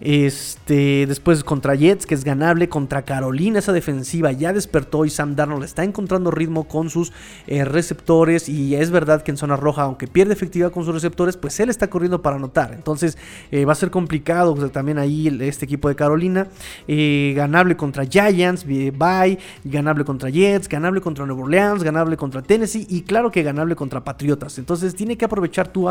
Este, 0.00 1.06
después 1.06 1.44
contra 1.44 1.74
Jets, 1.74 2.06
que 2.06 2.14
es 2.14 2.24
ganable. 2.24 2.68
Contra 2.68 3.02
Carolina, 3.02 3.58
esa 3.58 3.72
defensiva 3.72 4.32
ya 4.32 4.52
despertó 4.52 5.04
y 5.04 5.10
Sam 5.10 5.36
Darnold 5.36 5.64
está 5.64 5.84
encontrando 5.84 6.30
ritmo 6.30 6.64
con 6.64 6.90
sus 6.90 7.12
eh, 7.46 7.64
receptores. 7.64 8.48
Y 8.48 8.74
es 8.74 8.90
verdad 8.90 9.22
que 9.22 9.30
en 9.30 9.36
zona 9.36 9.56
roja, 9.56 9.82
aunque 9.82 10.06
pierde 10.06 10.32
efectividad 10.32 10.72
con 10.72 10.84
sus 10.84 10.94
receptores, 10.94 11.36
pues 11.36 11.58
él 11.60 11.70
está 11.70 11.88
corriendo 11.88 12.22
para 12.22 12.36
anotar. 12.36 12.72
Entonces 12.74 13.16
eh, 13.50 13.64
va 13.64 13.72
a 13.72 13.76
ser 13.76 13.90
complicado 13.90 14.54
también 14.70 14.98
ahí 14.98 15.28
este 15.42 15.64
equipo 15.64 15.88
de 15.88 15.96
Carolina. 15.96 16.48
Eh, 16.88 17.32
ganable 17.36 17.76
contra 17.76 18.04
Giants, 18.04 18.64
bye. 18.66 19.38
Ganable 19.64 20.04
contra 20.04 20.30
Jets, 20.30 20.68
ganable 20.68 21.00
contra 21.00 21.26
Nueva 21.26 21.42
Orleans, 21.42 21.82
ganable 21.82 22.16
contra 22.16 22.42
Tennessee 22.42 22.86
y 22.88 23.02
claro 23.02 23.30
que 23.30 23.42
ganable 23.42 23.76
contra 23.76 24.02
Patriotas. 24.02 24.58
Entonces 24.58 24.94
tiene 24.94 25.16
que 25.16 25.24
aprovechar 25.24 25.68
tú 25.68 25.84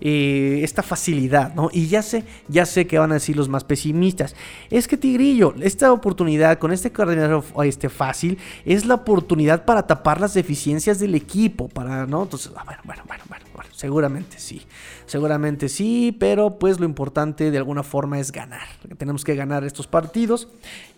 esta 0.00 0.82
facilidad, 0.82 1.54
¿no? 1.54 1.70
Y 1.72 1.86
ya 1.86 2.02
sé, 2.02 2.24
ya 2.48 2.66
sé 2.66 2.86
que 2.86 2.98
van 2.98 3.10
a 3.10 3.14
decir 3.14 3.36
los 3.36 3.47
más 3.48 3.64
pesimistas. 3.64 4.34
Es 4.70 4.88
que 4.88 4.96
Tigrillo, 4.96 5.54
esta 5.60 5.92
oportunidad 5.92 6.58
con 6.58 6.72
este 6.72 6.92
coordinador 6.92 7.44
este, 7.64 7.88
fácil 7.88 8.38
es 8.64 8.86
la 8.86 8.94
oportunidad 8.94 9.64
para 9.64 9.86
tapar 9.86 10.20
las 10.20 10.34
deficiencias 10.34 10.98
del 10.98 11.14
equipo, 11.14 11.68
para, 11.68 12.06
¿no? 12.06 12.22
Entonces, 12.22 12.52
ah, 12.56 12.62
bueno, 12.64 12.80
bueno, 12.84 13.02
bueno, 13.06 13.24
bueno, 13.28 13.44
bueno 13.44 13.47
seguramente 13.78 14.40
sí. 14.40 14.62
Seguramente 15.06 15.68
sí, 15.68 16.14
pero 16.18 16.58
pues 16.58 16.80
lo 16.80 16.84
importante 16.84 17.52
de 17.52 17.58
alguna 17.58 17.84
forma 17.84 18.18
es 18.18 18.32
ganar. 18.32 18.66
Tenemos 18.98 19.22
que 19.22 19.36
ganar 19.36 19.62
estos 19.62 19.86
partidos 19.86 20.48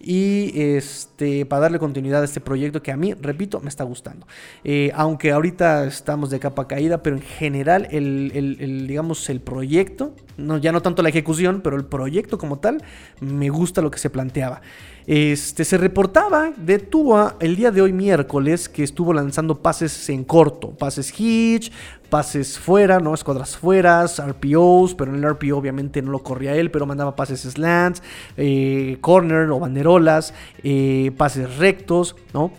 y 0.01 0.51
este 0.55 1.45
para 1.45 1.61
darle 1.61 1.79
continuidad 1.79 2.23
a 2.23 2.25
este 2.25 2.41
proyecto 2.41 2.83
que 2.83 2.91
a 2.91 2.97
mí, 2.97 3.13
repito, 3.13 3.61
me 3.61 3.69
está 3.69 3.85
gustando. 3.85 4.27
Eh, 4.65 4.93
aunque 4.95 5.31
ahorita 5.31 5.85
estamos 5.85 6.31
de 6.31 6.41
capa 6.41 6.67
caída, 6.67 7.03
pero 7.03 7.17
en 7.17 7.23
general 7.23 7.87
el, 7.91 8.87
digamos 8.89 9.29
el 9.29 9.43
proyecto, 9.43 10.17
no, 10.39 10.57
ya 10.57 10.73
no 10.73 10.81
tanto 10.81 11.03
la 11.03 11.11
ejecución, 11.11 11.61
pero 11.63 11.77
el 11.77 11.85
proyecto 11.85 12.39
como 12.39 12.61
tal, 12.61 12.83
me 13.21 13.51
gusta 13.51 13.83
lo 13.83 13.91
que 13.91 13.99
se 13.99 14.09
planteaba. 14.09 14.63
Este, 15.07 15.65
se 15.65 15.79
reportaba 15.79 16.53
de 16.57 16.79
Tua 16.79 17.37
el 17.41 17.57
día 17.57 17.71
de 17.71 17.83
hoy 17.83 17.93
miércoles 17.93 18.69
que 18.69 18.83
estuvo 18.83 19.13
lanzando 19.13 19.61
pases 19.61 20.09
en 20.11 20.25
corto, 20.25 20.71
pases 20.71 21.13
hitch, 21.19 21.73
pases 22.11 22.59
fuera, 22.59 22.99
¿no? 22.99 23.15
Escuadras 23.15 23.57
fuera, 23.57 24.05
RPOs, 24.05 24.95
pero 24.95 25.15
en 25.15 25.25
el 25.25 25.31
RPO 25.31 25.57
obviamente 25.57 26.03
no 26.03 26.11
lo 26.11 26.23
corría 26.23 26.55
él, 26.57 26.71
pero 26.71 26.85
mandaba 26.85 27.17
pases 27.17 27.41
slants, 27.43 28.03
eh, 28.37 28.99
corner 29.01 29.51
o 29.51 29.61
banderolas, 29.61 30.35
eh, 30.63 31.13
pases 31.17 31.57
rectos, 31.57 32.17
¿no? 32.35 32.51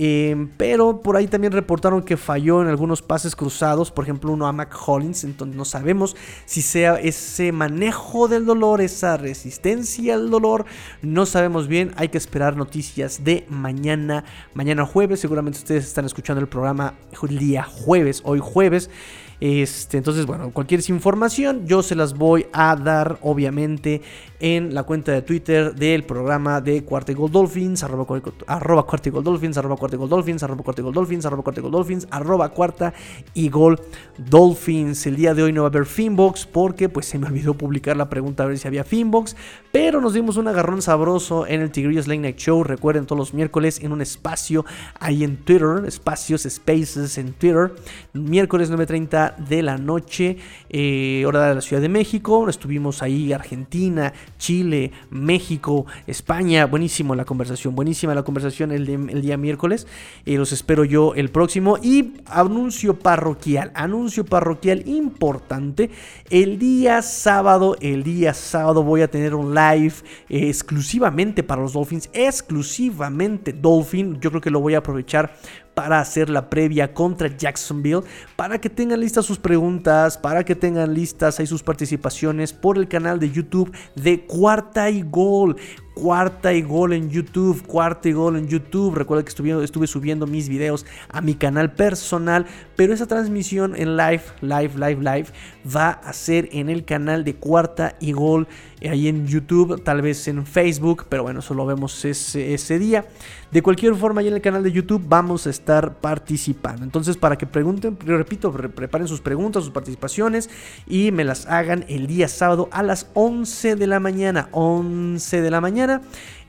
Em, 0.00 0.48
pero 0.56 1.02
por 1.02 1.16
ahí 1.16 1.26
también 1.26 1.52
reportaron 1.52 2.02
que 2.02 2.16
falló 2.16 2.62
en 2.62 2.68
algunos 2.68 3.02
pases 3.02 3.34
cruzados, 3.34 3.90
por 3.90 4.04
ejemplo 4.04 4.32
uno 4.32 4.46
a 4.46 4.52
Mac 4.52 4.72
Hollins, 4.86 5.24
entonces 5.24 5.56
no 5.56 5.64
sabemos 5.64 6.16
si 6.46 6.62
sea 6.62 7.00
ese 7.00 7.50
manejo 7.50 8.28
del 8.28 8.46
dolor, 8.46 8.80
esa 8.80 9.16
resistencia 9.16 10.14
al 10.14 10.30
dolor, 10.30 10.66
no 11.02 11.26
sabemos 11.26 11.66
bien, 11.66 11.92
hay 11.96 12.10
que 12.10 12.18
esperar 12.18 12.56
noticias 12.56 13.24
de 13.24 13.44
mañana, 13.48 14.24
mañana 14.54 14.86
jueves, 14.86 15.18
seguramente 15.18 15.58
ustedes 15.58 15.86
están 15.86 16.04
escuchando 16.04 16.40
el 16.40 16.48
programa 16.48 16.94
el 17.20 17.38
día 17.38 17.64
jueves, 17.64 18.22
hoy 18.24 18.38
jueves. 18.40 18.90
Este, 19.40 19.98
entonces, 19.98 20.26
bueno, 20.26 20.50
cualquier 20.50 20.80
información 20.88 21.66
yo 21.66 21.82
se 21.82 21.94
las 21.94 22.14
voy 22.14 22.46
a 22.52 22.74
dar, 22.74 23.18
obviamente, 23.22 24.02
en 24.40 24.74
la 24.74 24.82
cuenta 24.82 25.12
de 25.12 25.22
Twitter 25.22 25.74
del 25.74 26.04
programa 26.04 26.60
de 26.60 26.84
Cuarta 26.84 27.12
Gold 27.12 27.32
Dolphins, 27.32 27.82
arroba, 27.82 28.06
arroba 28.46 28.86
Cuarta 28.86 29.10
Gold 29.10 29.24
Dolphins, 29.24 29.56
arroba 29.58 29.76
Cuarta 29.76 29.96
Gold 29.96 30.10
Dolphins, 30.10 30.42
arroba 30.42 30.62
Cuarta 30.62 30.82
Gold 30.82 30.94
Dolphins, 30.94 31.24
arroba 31.26 31.42
Cuarta 31.42 31.60
Gold 31.60 31.74
Dolphins, 31.74 32.08
arroba 32.10 32.48
Cuarta 32.48 32.94
y 33.34 33.48
Gol 33.48 33.80
Dolphins. 34.16 35.06
El 35.06 35.16
día 35.16 35.34
de 35.34 35.42
hoy 35.42 35.52
no 35.52 35.62
va 35.62 35.68
a 35.68 35.70
haber 35.70 35.86
Finbox 35.86 36.46
porque 36.46 36.88
pues 36.88 37.06
se 37.06 37.18
me 37.18 37.26
olvidó 37.26 37.54
publicar 37.54 37.96
la 37.96 38.08
pregunta 38.08 38.42
a 38.42 38.46
ver 38.46 38.58
si 38.58 38.66
había 38.66 38.84
Finbox, 38.84 39.36
pero 39.72 40.00
nos 40.00 40.14
dimos 40.14 40.36
un 40.36 40.48
agarrón 40.48 40.82
sabroso 40.82 41.46
en 41.46 41.60
el 41.60 41.70
Tigrillos 41.70 42.06
Late 42.06 42.20
Night 42.20 42.38
Show. 42.38 42.64
Recuerden 42.64 43.06
todos 43.06 43.18
los 43.18 43.34
miércoles 43.34 43.80
en 43.82 43.92
un 43.92 44.00
espacio 44.00 44.64
ahí 44.98 45.24
en 45.24 45.36
Twitter, 45.36 45.84
espacios, 45.86 46.42
spaces 46.42 47.18
en 47.18 47.32
Twitter, 47.32 47.72
miércoles 48.12 48.70
9.30 48.70 49.27
de 49.36 49.62
la 49.62 49.78
noche, 49.78 50.36
eh, 50.70 51.24
hora 51.26 51.48
de 51.48 51.54
la 51.54 51.60
Ciudad 51.60 51.82
de 51.82 51.88
México. 51.88 52.48
Estuvimos 52.48 53.02
ahí 53.02 53.32
Argentina, 53.32 54.12
Chile, 54.38 54.92
México, 55.10 55.86
España. 56.06 56.66
Buenísimo 56.66 57.14
la 57.14 57.24
conversación, 57.24 57.74
buenísima 57.74 58.14
la 58.14 58.22
conversación 58.22 58.72
el, 58.72 59.20
día 59.20 59.36
miércoles. 59.36 59.86
Eh, 60.24 60.36
los 60.36 60.52
espero 60.52 60.84
yo 60.84 61.14
el 61.14 61.30
próximo. 61.30 61.78
Y 61.82 62.14
anuncio 62.26 62.98
parroquial, 62.98 63.72
anuncio 63.74 64.24
parroquial 64.24 64.88
importante. 64.88 65.90
El 66.30 66.58
día 66.58 67.02
sábado, 67.02 67.76
el 67.80 68.02
día 68.02 68.34
sábado 68.34 68.82
voy 68.82 69.02
a 69.02 69.10
tener 69.10 69.34
un 69.34 69.54
live 69.54 69.94
eh, 70.28 70.48
exclusivamente 70.48 71.42
para 71.42 71.62
los 71.62 71.72
Dolphins, 71.72 72.10
exclusivamente 72.12 73.52
Dolphin. 73.52 74.20
Yo 74.20 74.30
creo 74.30 74.40
que 74.40 74.50
lo 74.50 74.60
voy 74.60 74.74
a 74.74 74.78
aprovechar 74.78 75.34
para 75.78 76.00
hacer 76.00 76.28
la 76.28 76.50
previa 76.50 76.92
contra 76.92 77.28
Jacksonville, 77.28 78.02
para 78.34 78.60
que 78.60 78.68
tengan 78.68 78.98
listas 78.98 79.24
sus 79.24 79.38
preguntas, 79.38 80.18
para 80.18 80.42
que 80.42 80.56
tengan 80.56 80.92
listas 80.92 81.38
ahí 81.38 81.46
sus 81.46 81.62
participaciones 81.62 82.52
por 82.52 82.78
el 82.78 82.88
canal 82.88 83.20
de 83.20 83.30
YouTube 83.30 83.72
de 83.94 84.26
Cuarta 84.26 84.90
y 84.90 85.02
Gol 85.02 85.54
cuarta 85.98 86.52
y 86.52 86.62
gol 86.62 86.92
en 86.92 87.10
YouTube, 87.10 87.66
cuarta 87.66 88.08
y 88.08 88.12
gol 88.12 88.36
en 88.36 88.46
YouTube. 88.46 88.94
Recuerda 88.94 89.24
que 89.24 89.30
estuve, 89.30 89.64
estuve, 89.64 89.86
subiendo 89.88 90.26
mis 90.26 90.48
videos 90.48 90.86
a 91.08 91.20
mi 91.20 91.34
canal 91.34 91.72
personal, 91.72 92.46
pero 92.78 92.94
esa 92.94 93.08
transmisión 93.08 93.74
en 93.74 93.96
live, 93.96 94.22
live, 94.40 94.70
live, 94.76 95.02
live 95.02 95.26
va 95.74 95.90
a 95.90 96.12
ser 96.12 96.48
en 96.52 96.70
el 96.70 96.84
canal 96.84 97.24
de 97.24 97.34
cuarta 97.34 97.96
y 97.98 98.12
gol 98.12 98.46
eh, 98.80 98.88
ahí 98.88 99.08
en 99.08 99.26
YouTube, 99.26 99.82
tal 99.82 100.00
vez 100.00 100.28
en 100.28 100.46
Facebook, 100.46 101.06
pero 101.08 101.24
bueno, 101.24 101.40
eso 101.40 101.54
lo 101.54 101.66
vemos 101.66 102.04
ese, 102.04 102.78
día. 102.78 103.04
De 103.50 103.62
cualquier 103.62 103.96
forma, 103.96 104.20
ahí 104.20 104.28
en 104.28 104.34
el 104.34 104.40
canal 104.40 104.62
de 104.62 104.70
YouTube 104.70 105.02
vamos 105.08 105.48
a 105.48 105.50
estar 105.50 105.94
participando. 105.94 106.84
Entonces, 106.84 107.16
para 107.16 107.36
que 107.36 107.46
pregunten, 107.46 107.98
repito, 107.98 108.52
preparen 108.52 109.08
sus 109.08 109.20
preguntas, 109.20 109.64
sus 109.64 109.72
participaciones 109.72 110.48
y 110.86 111.10
me 111.10 111.24
las 111.24 111.46
hagan 111.46 111.84
el 111.88 112.06
día 112.06 112.28
sábado 112.28 112.68
a 112.70 112.84
las 112.84 113.08
11 113.14 113.74
de 113.74 113.86
la 113.88 113.98
mañana. 113.98 114.48
11 114.52 115.42
de 115.42 115.50
la 115.50 115.60
mañana, 115.60 116.00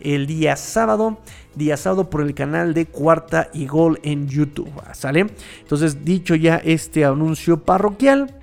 el 0.02 0.28
día 0.28 0.56
sábado 0.56 1.20
día 1.56 1.78
sábado 1.78 2.10
por 2.10 2.22
el 2.22 2.34
canal 2.34 2.74
de 2.74 2.88
Cuarta 2.88 3.50
y 3.54 3.68
Gol 3.68 4.00
en 4.02 4.28
YouTube. 4.28 4.72
¿Sale? 4.94 5.28
Entonces, 5.62 6.04
dicho 6.04 6.34
ya 6.36 6.56
este 6.58 7.06
anuncio 7.06 7.64
parroquial, 7.64 8.36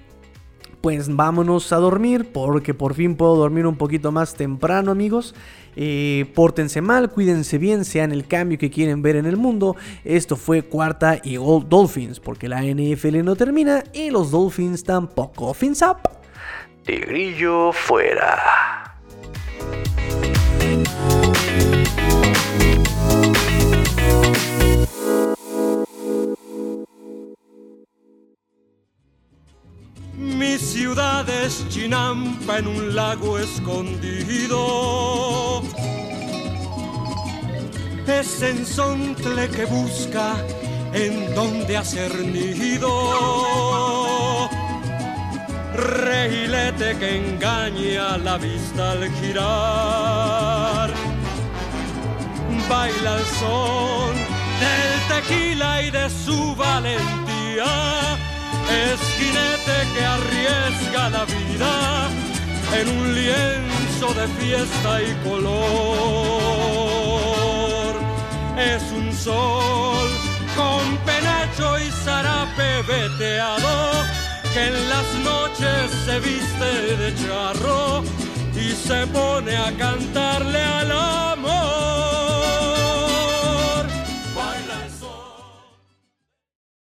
pues 0.81 1.15
vámonos 1.15 1.73
a 1.73 1.77
dormir 1.77 2.31
porque 2.33 2.75
por 2.75 2.95
fin 2.95 3.17
puedo 3.17 3.35
dormir 3.35 3.67
un 3.67 3.77
poquito 3.77 4.13
más 4.13 4.35
temprano 4.35 4.93
amigos. 4.93 5.35
Eh, 5.75 6.31
pórtense 6.35 6.81
mal, 6.81 7.11
cuídense 7.11 7.59
bien, 7.59 7.85
sean 7.85 8.13
el 8.13 8.27
cambio 8.27 8.57
que 8.57 8.71
quieren 8.71 9.03
ver 9.03 9.17
en 9.17 9.27
el 9.27 9.37
mundo. 9.37 9.77
Esto 10.05 10.37
fue 10.37 10.63
cuarta 10.63 11.19
y 11.23 11.37
Gold 11.37 11.69
Dolphins 11.69 12.21
porque 12.21 12.49
la 12.49 12.63
NFL 12.63 13.25
no 13.25 13.35
termina 13.35 13.83
y 13.93 14.11
los 14.11 14.31
Dolphins 14.31 14.85
tampoco. 14.85 15.53
Fins 15.55 15.83
up. 15.83 15.99
Tigrillo 16.85 17.73
fuera. 17.73 18.95
Mi 30.47 30.59
ciudad 30.59 31.29
es 31.29 31.69
Chinampa 31.69 32.59
en 32.59 32.69
un 32.69 32.95
lago 32.95 33.37
escondido. 33.37 34.61
Es 38.07 38.43
ensontle 38.43 39.49
que 39.49 39.65
busca 39.65 40.37
en 40.93 41.35
donde 41.35 41.77
hacer 41.77 42.15
nido. 42.25 42.89
Reilete 45.75 46.97
que 46.97 47.17
engaña 47.17 48.17
la 48.17 48.39
vista 48.39 48.93
al 48.93 49.11
girar. 49.19 50.95
Baila 52.69 53.19
el 53.19 53.27
son 53.41 54.15
del 54.63 54.93
tequila 55.11 55.83
y 55.83 55.91
de 55.91 56.09
su 56.09 56.55
valentía 56.55 58.26
esquinete 58.71 59.77
que 59.95 60.05
arriesga 60.05 61.11
la 61.11 61.25
vida 61.25 62.09
en 62.79 62.89
un 62.89 63.15
lienzo 63.15 64.13
de 64.15 64.27
fiesta 64.39 65.03
y 65.03 65.15
color. 65.29 65.57
Es 68.59 68.83
un 68.93 69.13
sol 69.13 70.09
con 70.57 70.97
penacho 71.05 71.79
y 71.79 71.91
zarape 72.05 72.83
veteado 72.83 74.05
que 74.53 74.67
en 74.69 74.89
las 74.89 75.15
noches 75.23 75.91
se 76.05 76.21
viste 76.21 76.97
de 76.97 77.15
charro 77.15 78.03
y 78.55 78.73
se 78.73 79.07
pone 79.09 79.57
a 79.57 79.71
cantar 79.77 80.45